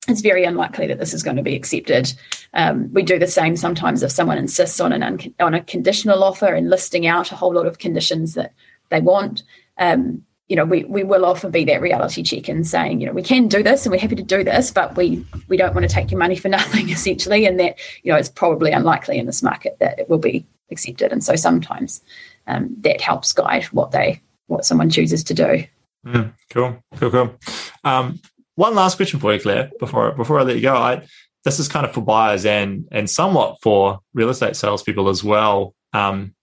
[0.07, 2.13] it's very unlikely that this is going to be accepted.
[2.53, 6.23] Um, we do the same sometimes if someone insists on an un- on a conditional
[6.23, 8.53] offer and listing out a whole lot of conditions that
[8.89, 9.43] they want
[9.77, 13.13] um, you know, we, we will often be that reality check and saying, you know,
[13.13, 15.87] we can do this and we're happy to do this, but we we don't want
[15.87, 19.25] to take your money for nothing, essentially, and that you know it's probably unlikely in
[19.25, 21.11] this market that it will be accepted.
[21.11, 22.01] And so sometimes
[22.47, 25.65] um, that helps guide what they what someone chooses to do.
[26.05, 27.35] Mm, cool, cool, cool.
[27.83, 28.19] Um,
[28.55, 30.75] one last question for you, Claire, before before I let you go.
[30.75, 31.05] I,
[31.43, 35.75] this is kind of for buyers and and somewhat for real estate salespeople as well.
[35.91, 36.35] Um,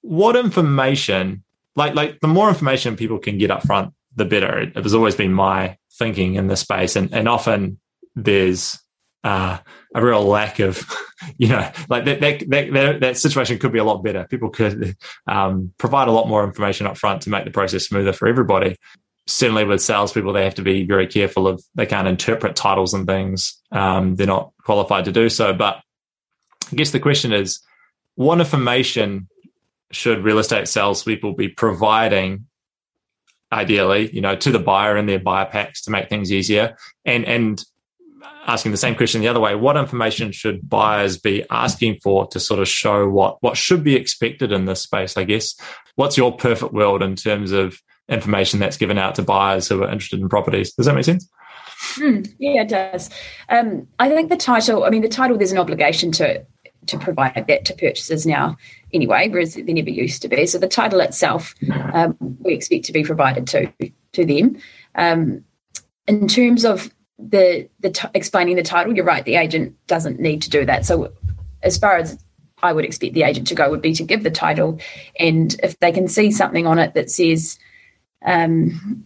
[0.00, 1.42] what information
[1.76, 4.58] like like the more information people can get up front, the better.
[4.58, 7.78] It, it has always been my thinking in this space, and and often
[8.14, 8.78] there's
[9.26, 9.58] uh,
[9.92, 10.88] a real lack of,
[11.36, 14.24] you know, like that, that, that, that, situation could be a lot better.
[14.30, 14.96] People could
[15.26, 18.76] um, provide a lot more information up front to make the process smoother for everybody.
[19.26, 23.04] Certainly with salespeople, they have to be very careful of, they can't interpret titles and
[23.04, 23.60] things.
[23.72, 25.52] Um, they're not qualified to do so.
[25.52, 25.82] But
[26.70, 27.60] I guess the question is,
[28.14, 29.28] what information
[29.90, 32.46] should real estate salespeople be providing
[33.52, 36.76] ideally, you know, to the buyer in their buyer packs to make things easier?
[37.04, 37.64] And and
[38.46, 42.40] asking the same question the other way, what information should buyers be asking for to
[42.40, 45.16] sort of show what what should be expected in this space?
[45.16, 45.54] I guess.
[45.94, 49.90] What's your perfect world in terms of information that's given out to buyers who are
[49.90, 50.72] interested in properties?
[50.72, 51.28] Does that make sense?
[51.96, 53.10] Mm, yeah, it does.
[53.48, 54.84] Um, I think the title.
[54.84, 55.36] I mean, the title.
[55.36, 56.44] There's an obligation to
[56.88, 58.56] to provide that to purchasers now
[58.92, 60.46] anyway, whereas there never used to be.
[60.46, 61.54] So the title itself,
[61.92, 63.72] um, we expect to be provided to
[64.12, 64.58] to them.
[64.94, 65.44] Um,
[66.06, 69.24] in terms of the the t- explaining the title, you're right.
[69.24, 70.86] The agent doesn't need to do that.
[70.86, 71.12] So
[71.62, 72.18] as far as
[72.62, 74.80] I would expect the agent to go would be to give the title,
[75.18, 77.58] and if they can see something on it that says
[78.24, 79.04] um,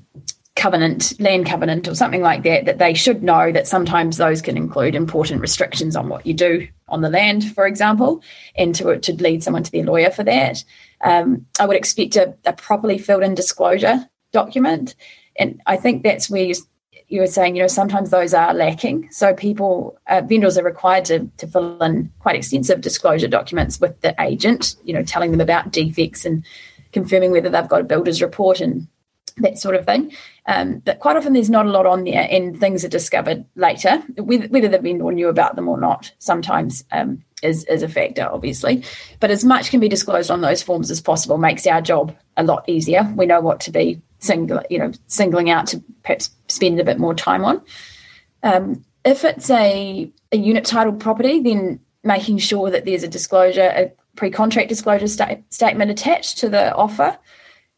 [0.61, 4.59] covenant, land covenant, or something like that, that they should know that sometimes those can
[4.59, 8.23] include important restrictions on what you do on the land, for example,
[8.57, 10.63] and to, to lead someone to their lawyer for that.
[11.01, 14.95] Um, I would expect a, a, properly filled in disclosure document.
[15.39, 16.55] And I think that's where you,
[17.09, 19.09] you were saying, you know, sometimes those are lacking.
[19.13, 23.99] So people, uh, vendors are required to, to fill in quite extensive disclosure documents with
[24.03, 26.45] the agent, you know, telling them about defects and
[26.93, 28.87] confirming whether they've got a builder's report and
[29.39, 30.13] that sort of thing.
[30.47, 33.99] Um, but quite often there's not a lot on there and things are discovered later,
[34.17, 38.83] whether the vendor knew about them or not, sometimes um, is, is a factor, obviously.
[39.21, 42.43] But as much can be disclosed on those forms as possible makes our job a
[42.43, 43.13] lot easier.
[43.17, 46.99] We know what to be single, you know, singling out to perhaps spend a bit
[46.99, 47.63] more time on.
[48.43, 53.73] Um, if it's a, a unit title property, then making sure that there's a disclosure,
[53.75, 57.17] a pre-contract disclosure sta- statement attached to the offer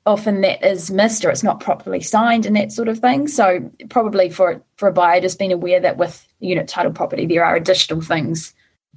[0.04, 3.28] often that is missed or it's not properly signed and that sort of thing.
[3.28, 7.44] So probably for for a buyer, just being aware that with unit title property, there
[7.44, 8.54] are additional things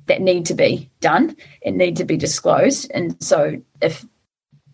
[0.08, 2.90] that need to be done and need to be disclosed.
[2.94, 4.06] And so if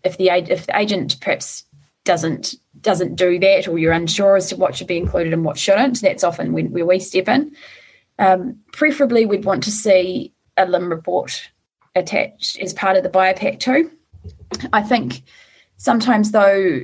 [0.04, 1.64] if the if the agent perhaps
[2.04, 5.58] doesn't doesn't do that, or you're unsure as to what should be included and what
[5.58, 7.54] shouldn't, that's often when, where we step in.
[8.18, 11.50] Um, preferably, we'd want to see a LIM report
[11.94, 13.90] attached as part of the buyer pack too.
[14.72, 15.22] I think
[15.82, 16.82] Sometimes, though,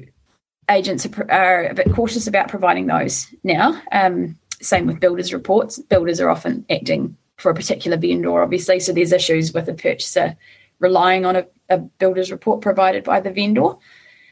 [0.68, 3.80] agents are, are a bit cautious about providing those now.
[3.92, 5.78] Um, same with builders' reports.
[5.78, 10.36] Builders are often acting for a particular vendor, obviously, so there's issues with a purchaser
[10.80, 13.74] relying on a, a builder's report provided by the vendor.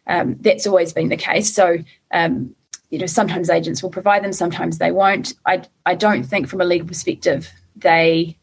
[0.08, 1.54] Um, that's always been the case.
[1.54, 1.76] So,
[2.10, 2.52] um,
[2.90, 5.32] you know, sometimes agents will provide them, sometimes they won't.
[5.46, 8.36] I, I don't think, from a legal perspective, they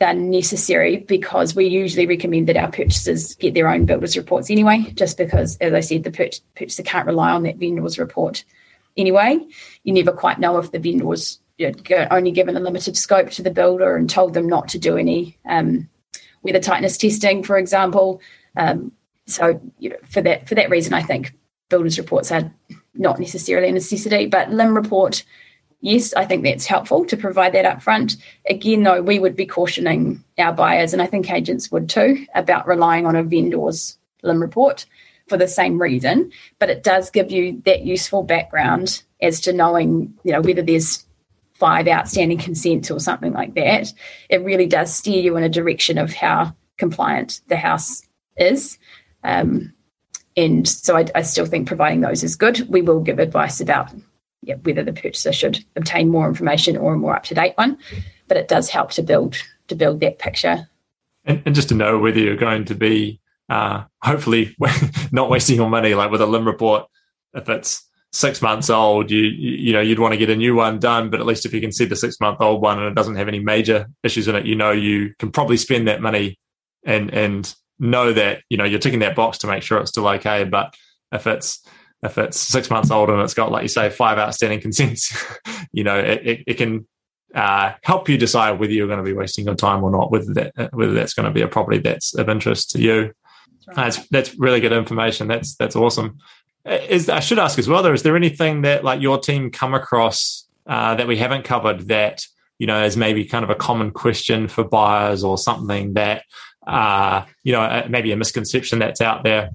[0.00, 4.92] are necessary because we usually recommend that our purchasers get their own builders reports anyway,
[4.94, 8.44] just because, as I said, the purchaser can't rely on that vendor's report
[8.96, 9.38] anyway.
[9.84, 13.42] You never quite know if the vendor's you know, only given a limited scope to
[13.42, 15.88] the builder and told them not to do any um,
[16.42, 18.20] weather tightness testing, for example.
[18.56, 18.92] Um,
[19.26, 21.32] so, you know, for that for that reason, I think
[21.70, 22.52] builders reports are
[22.94, 25.24] not necessarily a necessity, but LIM report
[25.84, 28.16] yes, I think that's helpful to provide that up front.
[28.48, 32.66] Again, though, we would be cautioning our buyers, and I think agents would too, about
[32.66, 34.86] relying on a vendor's LIM report
[35.28, 36.32] for the same reason.
[36.58, 41.04] But it does give you that useful background as to knowing, you know, whether there's
[41.52, 43.92] five outstanding consents or something like that.
[44.28, 48.02] It really does steer you in a direction of how compliant the house
[48.36, 48.78] is.
[49.22, 49.72] Um,
[50.36, 52.68] and so I, I still think providing those is good.
[52.68, 53.92] We will give advice about
[54.46, 57.78] yeah, whether the purchaser should obtain more information or a more up to date one.
[58.28, 59.36] But it does help to build
[59.68, 60.68] to build that picture.
[61.24, 64.56] And, and just to know whether you're going to be uh, hopefully
[65.12, 66.86] not wasting your money, like with a LIM report,
[67.34, 70.78] if it's six months old, you, you know you'd want to get a new one
[70.78, 71.10] done.
[71.10, 73.16] But at least if you can see the six month old one and it doesn't
[73.16, 76.38] have any major issues in it, you know you can probably spend that money
[76.84, 80.06] and and know that you know you're ticking that box to make sure it's still
[80.08, 80.44] okay.
[80.44, 80.74] But
[81.12, 81.66] if it's
[82.04, 85.16] if it's six months old and it's got, like you say, five outstanding consents,
[85.72, 86.86] you know, it, it, it can
[87.34, 90.32] uh, help you decide whether you're going to be wasting your time or not, whether
[90.34, 93.12] that whether that's going to be a property that's of interest to you.
[93.66, 93.76] That's, right.
[93.76, 95.26] that's, that's really good information.
[95.26, 96.18] That's that's awesome.
[96.64, 97.82] Is I should ask as well.
[97.82, 101.88] Though, is there anything that like your team come across uh, that we haven't covered
[101.88, 102.24] that
[102.58, 106.22] you know is maybe kind of a common question for buyers or something that
[106.66, 109.50] uh, you know maybe a misconception that's out there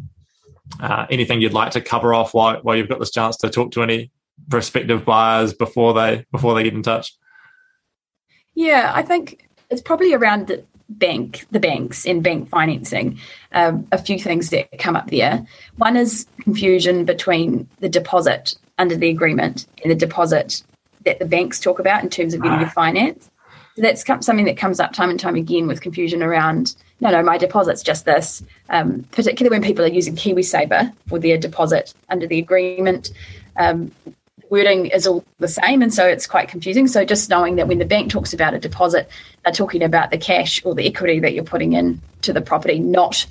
[0.79, 3.71] uh, anything you'd like to cover off while, while you've got this chance to talk
[3.71, 4.11] to any
[4.49, 7.13] prospective buyers before they before they get in touch?
[8.55, 13.19] Yeah, I think it's probably around the bank, the banks and bank financing.
[13.51, 15.45] Um, a few things that come up there.
[15.77, 20.63] One is confusion between the deposit under the agreement and the deposit
[21.05, 22.61] that the banks talk about in terms of getting ah.
[22.61, 23.29] your finance.
[23.75, 27.23] So that's something that comes up time and time again with confusion around no, no,
[27.23, 28.43] my deposit's just this.
[28.69, 33.11] Um, particularly when people are using KiwiSaver for their deposit under the agreement,
[33.55, 33.91] um,
[34.49, 36.87] wording is all the same, and so it's quite confusing.
[36.87, 39.09] So just knowing that when the bank talks about a deposit,
[39.43, 42.79] they're talking about the cash or the equity that you're putting in to the property,
[42.79, 43.25] not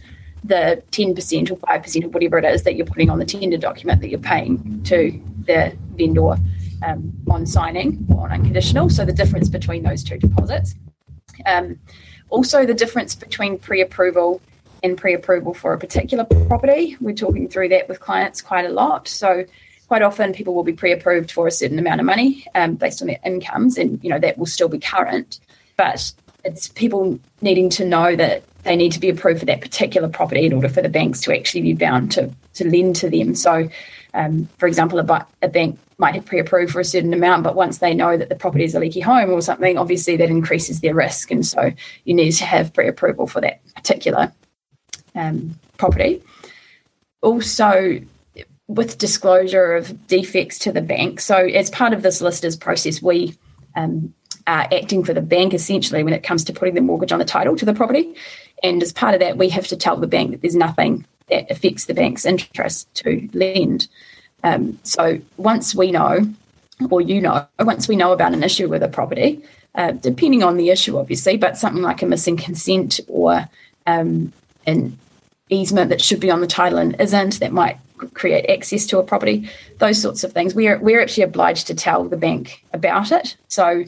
[0.44, 4.00] the 10% or 5% or whatever it is that you're putting on the tender document
[4.00, 6.36] that you're paying to the vendor
[6.86, 8.88] um, on signing or on unconditional.
[8.88, 10.74] So the difference between those two deposits.
[11.44, 11.78] Um,
[12.30, 14.40] also, the difference between pre approval
[14.82, 16.96] and pre approval for a particular property.
[17.00, 19.08] We're talking through that with clients quite a lot.
[19.08, 19.44] So
[19.88, 23.08] quite often people will be pre-approved for a certain amount of money um, based on
[23.08, 25.40] their incomes and you know that will still be current
[25.78, 26.12] but
[26.44, 30.44] it's people needing to know that they need to be approved for that particular property
[30.44, 33.34] in order for the banks to actually be bound to, to lend to them.
[33.34, 33.68] So,
[34.18, 37.54] um, for example, a, a, bank might have pre approved for a certain amount, but
[37.54, 40.80] once they know that the property is a leaky home or something, obviously that increases
[40.80, 41.30] their risk.
[41.30, 41.70] And so
[42.04, 44.32] you need to have pre approval for that particular
[45.14, 46.20] um, property.
[47.22, 48.00] Also,
[48.66, 51.20] with disclosure of defects to the bank.
[51.20, 53.36] So, as part of this listers process, we
[53.76, 54.12] um,
[54.48, 57.24] are acting for the bank essentially when it comes to putting the mortgage on the
[57.24, 58.16] title to the property.
[58.64, 61.50] And as part of that, we have to tell the bank that there's nothing that
[61.50, 63.88] affects the bank's interest to lend.
[64.44, 66.20] Um, so once we know,
[66.90, 69.42] or you know, once we know about an issue with a property,
[69.74, 73.48] uh, depending on the issue, obviously, but something like a missing consent or
[73.86, 74.32] um,
[74.66, 74.96] an
[75.50, 77.78] easement that should be on the title and isn't, that might
[78.14, 79.48] create access to a property,
[79.78, 80.54] those sorts of things.
[80.54, 83.36] We're, we're actually obliged to tell the bank about it.
[83.48, 83.84] So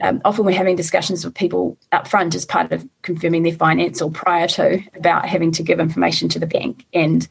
[0.00, 4.00] um, often we're having discussions with people up front as part of confirming their finance
[4.00, 6.86] or prior to about having to give information to the bank.
[6.94, 7.28] And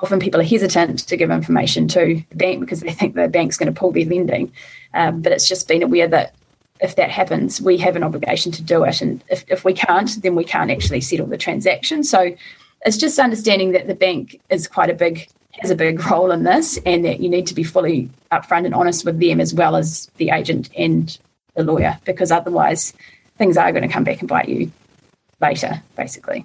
[0.00, 3.58] often people are hesitant to give information to the bank because they think the bank's
[3.58, 4.52] going to pull their lending.
[4.94, 6.34] Um, but it's just been aware that
[6.80, 9.02] if that happens, we have an obligation to do it.
[9.02, 12.04] And if, if we can't, then we can't actually settle the transaction.
[12.04, 12.34] So
[12.86, 15.28] it's just understanding that the bank is quite a big
[15.60, 18.74] has a big role in this and that you need to be fully upfront and
[18.74, 21.18] honest with them as well as the agent and
[21.62, 22.92] lawyer because otherwise
[23.36, 24.70] things are going to come back and bite you
[25.40, 26.44] later, basically.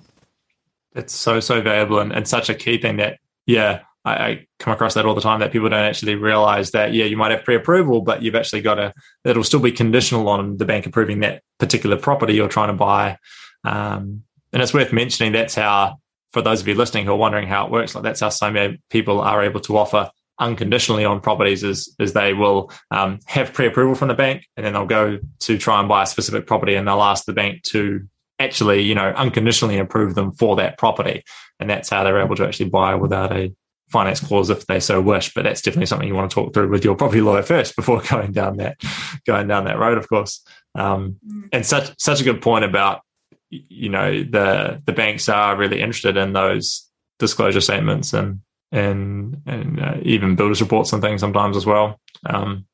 [0.95, 4.73] It's so, so valuable and, and such a key thing that, yeah, I, I, come
[4.73, 7.43] across that all the time that people don't actually realize that, yeah, you might have
[7.43, 8.93] pre approval, but you've actually got to,
[9.25, 13.17] it'll still be conditional on the bank approving that particular property you're trying to buy.
[13.63, 15.97] Um, and it's worth mentioning that's how,
[16.31, 18.51] for those of you listening who are wondering how it works, like that's how so
[18.51, 23.53] many people are able to offer unconditionally on properties is is they will um, have
[23.53, 26.75] pre-approval from the bank and then they'll go to try and buy a specific property
[26.75, 28.01] and they'll ask the bank to
[28.39, 31.23] actually you know unconditionally approve them for that property.
[31.59, 33.53] And that's how they're able to actually buy without a
[33.89, 35.33] finance clause if they so wish.
[35.33, 38.01] But that's definitely something you want to talk through with your property lawyer first before
[38.01, 38.77] going down that
[39.25, 40.43] going down that road of course.
[40.75, 41.49] Um, mm.
[41.51, 43.01] and such such a good point about
[43.49, 48.41] you know the the banks are really interested in those disclosure statements and
[48.73, 51.99] and and uh, even builders reports and things sometimes as well.
[52.25, 52.65] Um,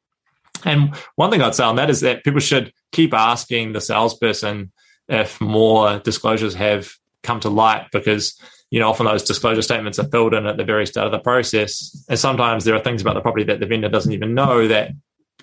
[0.66, 4.72] and one thing I'd say on that is that people should keep asking the salesperson
[5.08, 6.92] if more disclosures have
[7.24, 8.40] come to light because
[8.72, 11.20] you know often those disclosure statements are filled in at the very start of the
[11.20, 14.68] process and sometimes there are things about the property that the vendor doesn't even know
[14.68, 14.92] that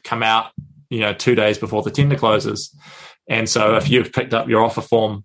[0.05, 0.53] come out
[0.89, 2.75] you know two days before the tender closes
[3.29, 5.25] and so if you've picked up your offer form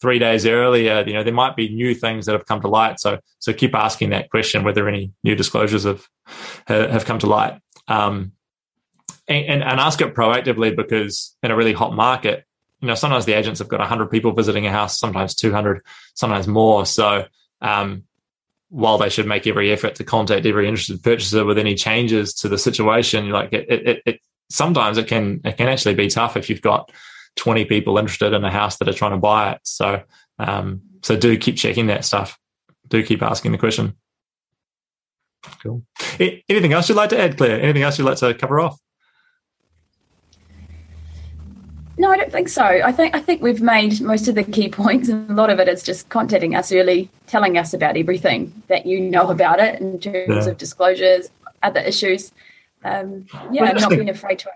[0.00, 3.00] three days earlier, you know, there might be new things that have come to light.
[3.00, 6.06] So, so keep asking that question whether any new disclosures have
[6.66, 8.32] have come to light, um,
[9.28, 12.44] and, and, and ask it proactively because in a really hot market,
[12.80, 15.84] you know, sometimes the agents have got 100 people visiting a house, sometimes 200,
[16.14, 16.86] sometimes more.
[16.86, 17.26] So,
[17.60, 18.04] um,
[18.70, 22.48] while they should make every effort to contact every interested purchaser with any changes to
[22.48, 26.48] the situation, like it, it, it sometimes it can it can actually be tough if
[26.48, 26.90] you've got
[27.36, 29.60] 20 people interested in a house that are trying to buy it.
[29.64, 30.02] So,
[30.38, 32.38] um, so do keep checking that stuff.
[32.88, 33.94] Do keep asking the question.
[35.62, 35.82] Cool.
[36.18, 37.60] Anything else you'd like to add, Claire?
[37.60, 38.78] Anything else you'd like to cover off?
[42.00, 42.64] No, I don't think so.
[42.64, 45.60] I think I think we've made most of the key points, and a lot of
[45.60, 49.82] it is just contacting us early, telling us about everything that you know about it
[49.82, 50.50] in terms yeah.
[50.50, 51.28] of disclosures,
[51.62, 52.32] other issues.
[52.84, 54.50] Um, yeah, well, not being afraid to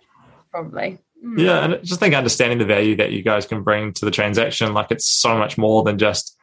[0.51, 0.99] probably.
[1.25, 1.39] Mm.
[1.39, 4.75] Yeah, and just think understanding the value that you guys can bring to the transaction,
[4.75, 6.37] like it's so much more than just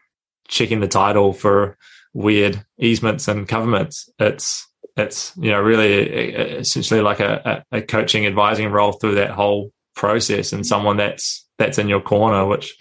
[0.48, 1.78] checking the title for
[2.14, 4.10] weird easements and covenants.
[4.20, 4.68] It's
[4.98, 10.52] it's you know really essentially like a, a coaching advising role through that whole process
[10.52, 12.76] and someone that's that's in your corner which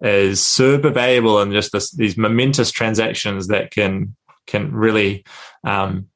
[0.00, 5.24] is super valuable in just this, these momentous transactions that can can really
[5.64, 6.06] um,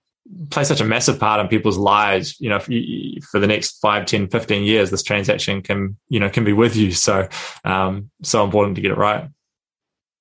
[0.50, 4.06] play such a massive part in people's lives you know you, for the next 5
[4.06, 7.28] 10 15 years this transaction can you know can be with you so
[7.64, 9.28] um so important to get it right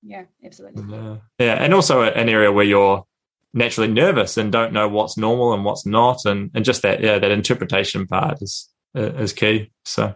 [0.03, 0.83] Yeah, absolutely.
[0.89, 1.17] Yeah.
[1.39, 3.05] yeah, and also an area where you're
[3.53, 7.19] naturally nervous and don't know what's normal and what's not, and and just that yeah
[7.19, 9.71] that interpretation part is is key.
[9.85, 10.13] So,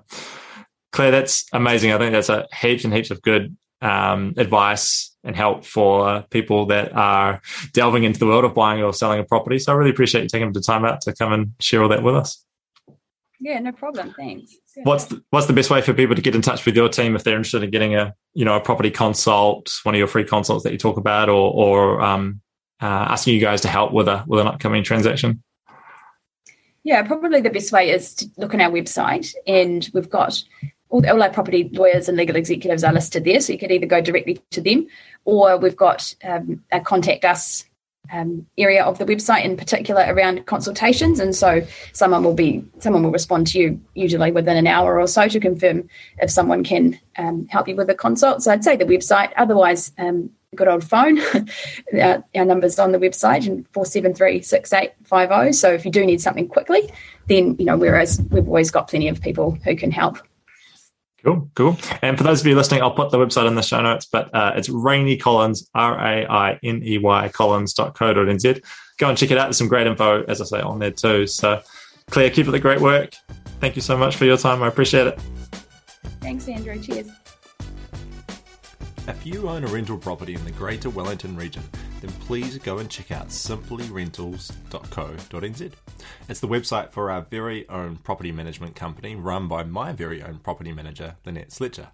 [0.92, 1.94] Claire, that's amazing.
[1.94, 6.66] I think that's a heaps and heaps of good um, advice and help for people
[6.68, 7.42] that are
[7.74, 9.60] delving into the world of buying or selling a property.
[9.60, 12.02] So I really appreciate you taking the time out to come and share all that
[12.02, 12.44] with us.
[13.40, 14.16] Yeah, no problem.
[14.18, 14.56] Thanks.
[14.84, 17.16] What's the, what's the best way for people to get in touch with your team
[17.16, 20.24] if they're interested in getting a you know a property consult, one of your free
[20.24, 22.42] consults that you talk about, or or um,
[22.82, 25.44] uh, asking you guys to help with a with an upcoming transaction?
[26.84, 30.44] Yeah, probably the best way is to look on our website, and we've got
[30.90, 33.86] all, all our property lawyers and legal executives are listed there, so you could either
[33.86, 34.88] go directly to them,
[35.26, 37.66] or we've got um, a contact us
[38.12, 43.04] um, area of the website in particular around consultations and so someone will be someone
[43.04, 47.00] will respond to you usually within an hour or so to confirm if someone can
[47.18, 48.42] um, help you with a consult.
[48.44, 51.20] So i'd say the website otherwise um, good old phone
[52.02, 56.90] our, our numbers on the website and 4736850 so if you do need something quickly
[57.28, 60.18] then you know whereas we've always got plenty of people who can help
[61.28, 61.78] Cool, cool.
[62.02, 64.34] And for those of you listening, I'll put the website in the show notes, but
[64.34, 68.64] uh, it's RaineyCollins, Rainey Collins, R A I N E Y Collins.co.nz.
[68.98, 69.48] Go and check it out.
[69.48, 71.28] There's some great info, as I say, on there too.
[71.28, 71.62] So,
[72.12, 73.14] Claire, keep up the great work.
[73.60, 74.64] Thank you so much for your time.
[74.64, 75.20] I appreciate it.
[76.22, 76.80] Thanks, Andrew.
[76.80, 77.10] Cheers.
[79.08, 81.64] If you own a rental property in the Greater Wellington region,
[82.02, 85.72] then please go and check out simplyrentals.co.nz.
[86.28, 90.40] It's the website for our very own property management company run by my very own
[90.40, 91.88] property manager, Lynette Sletcher.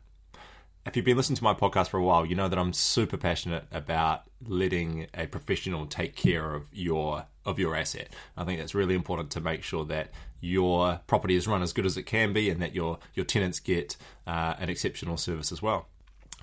[0.88, 3.18] If you've been listening to my podcast for a while, you know that I'm super
[3.18, 8.10] passionate about letting a professional take care of your of your asset.
[8.36, 10.10] I think that's really important to make sure that
[10.42, 13.60] your property is run as good as it can be, and that your your tenants
[13.60, 15.90] get uh, an exceptional service as well.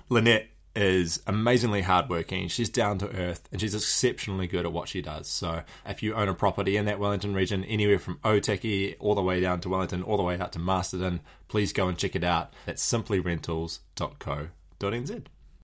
[0.09, 2.47] Lynette is amazingly hardworking.
[2.47, 5.27] She's down to earth and she's exceptionally good at what she does.
[5.27, 9.21] So if you own a property in that Wellington region, anywhere from Otaki all the
[9.21, 12.23] way down to Wellington, all the way out to Masterton, please go and check it
[12.23, 12.53] out.
[12.65, 15.23] That's simplyrentals.co.nz.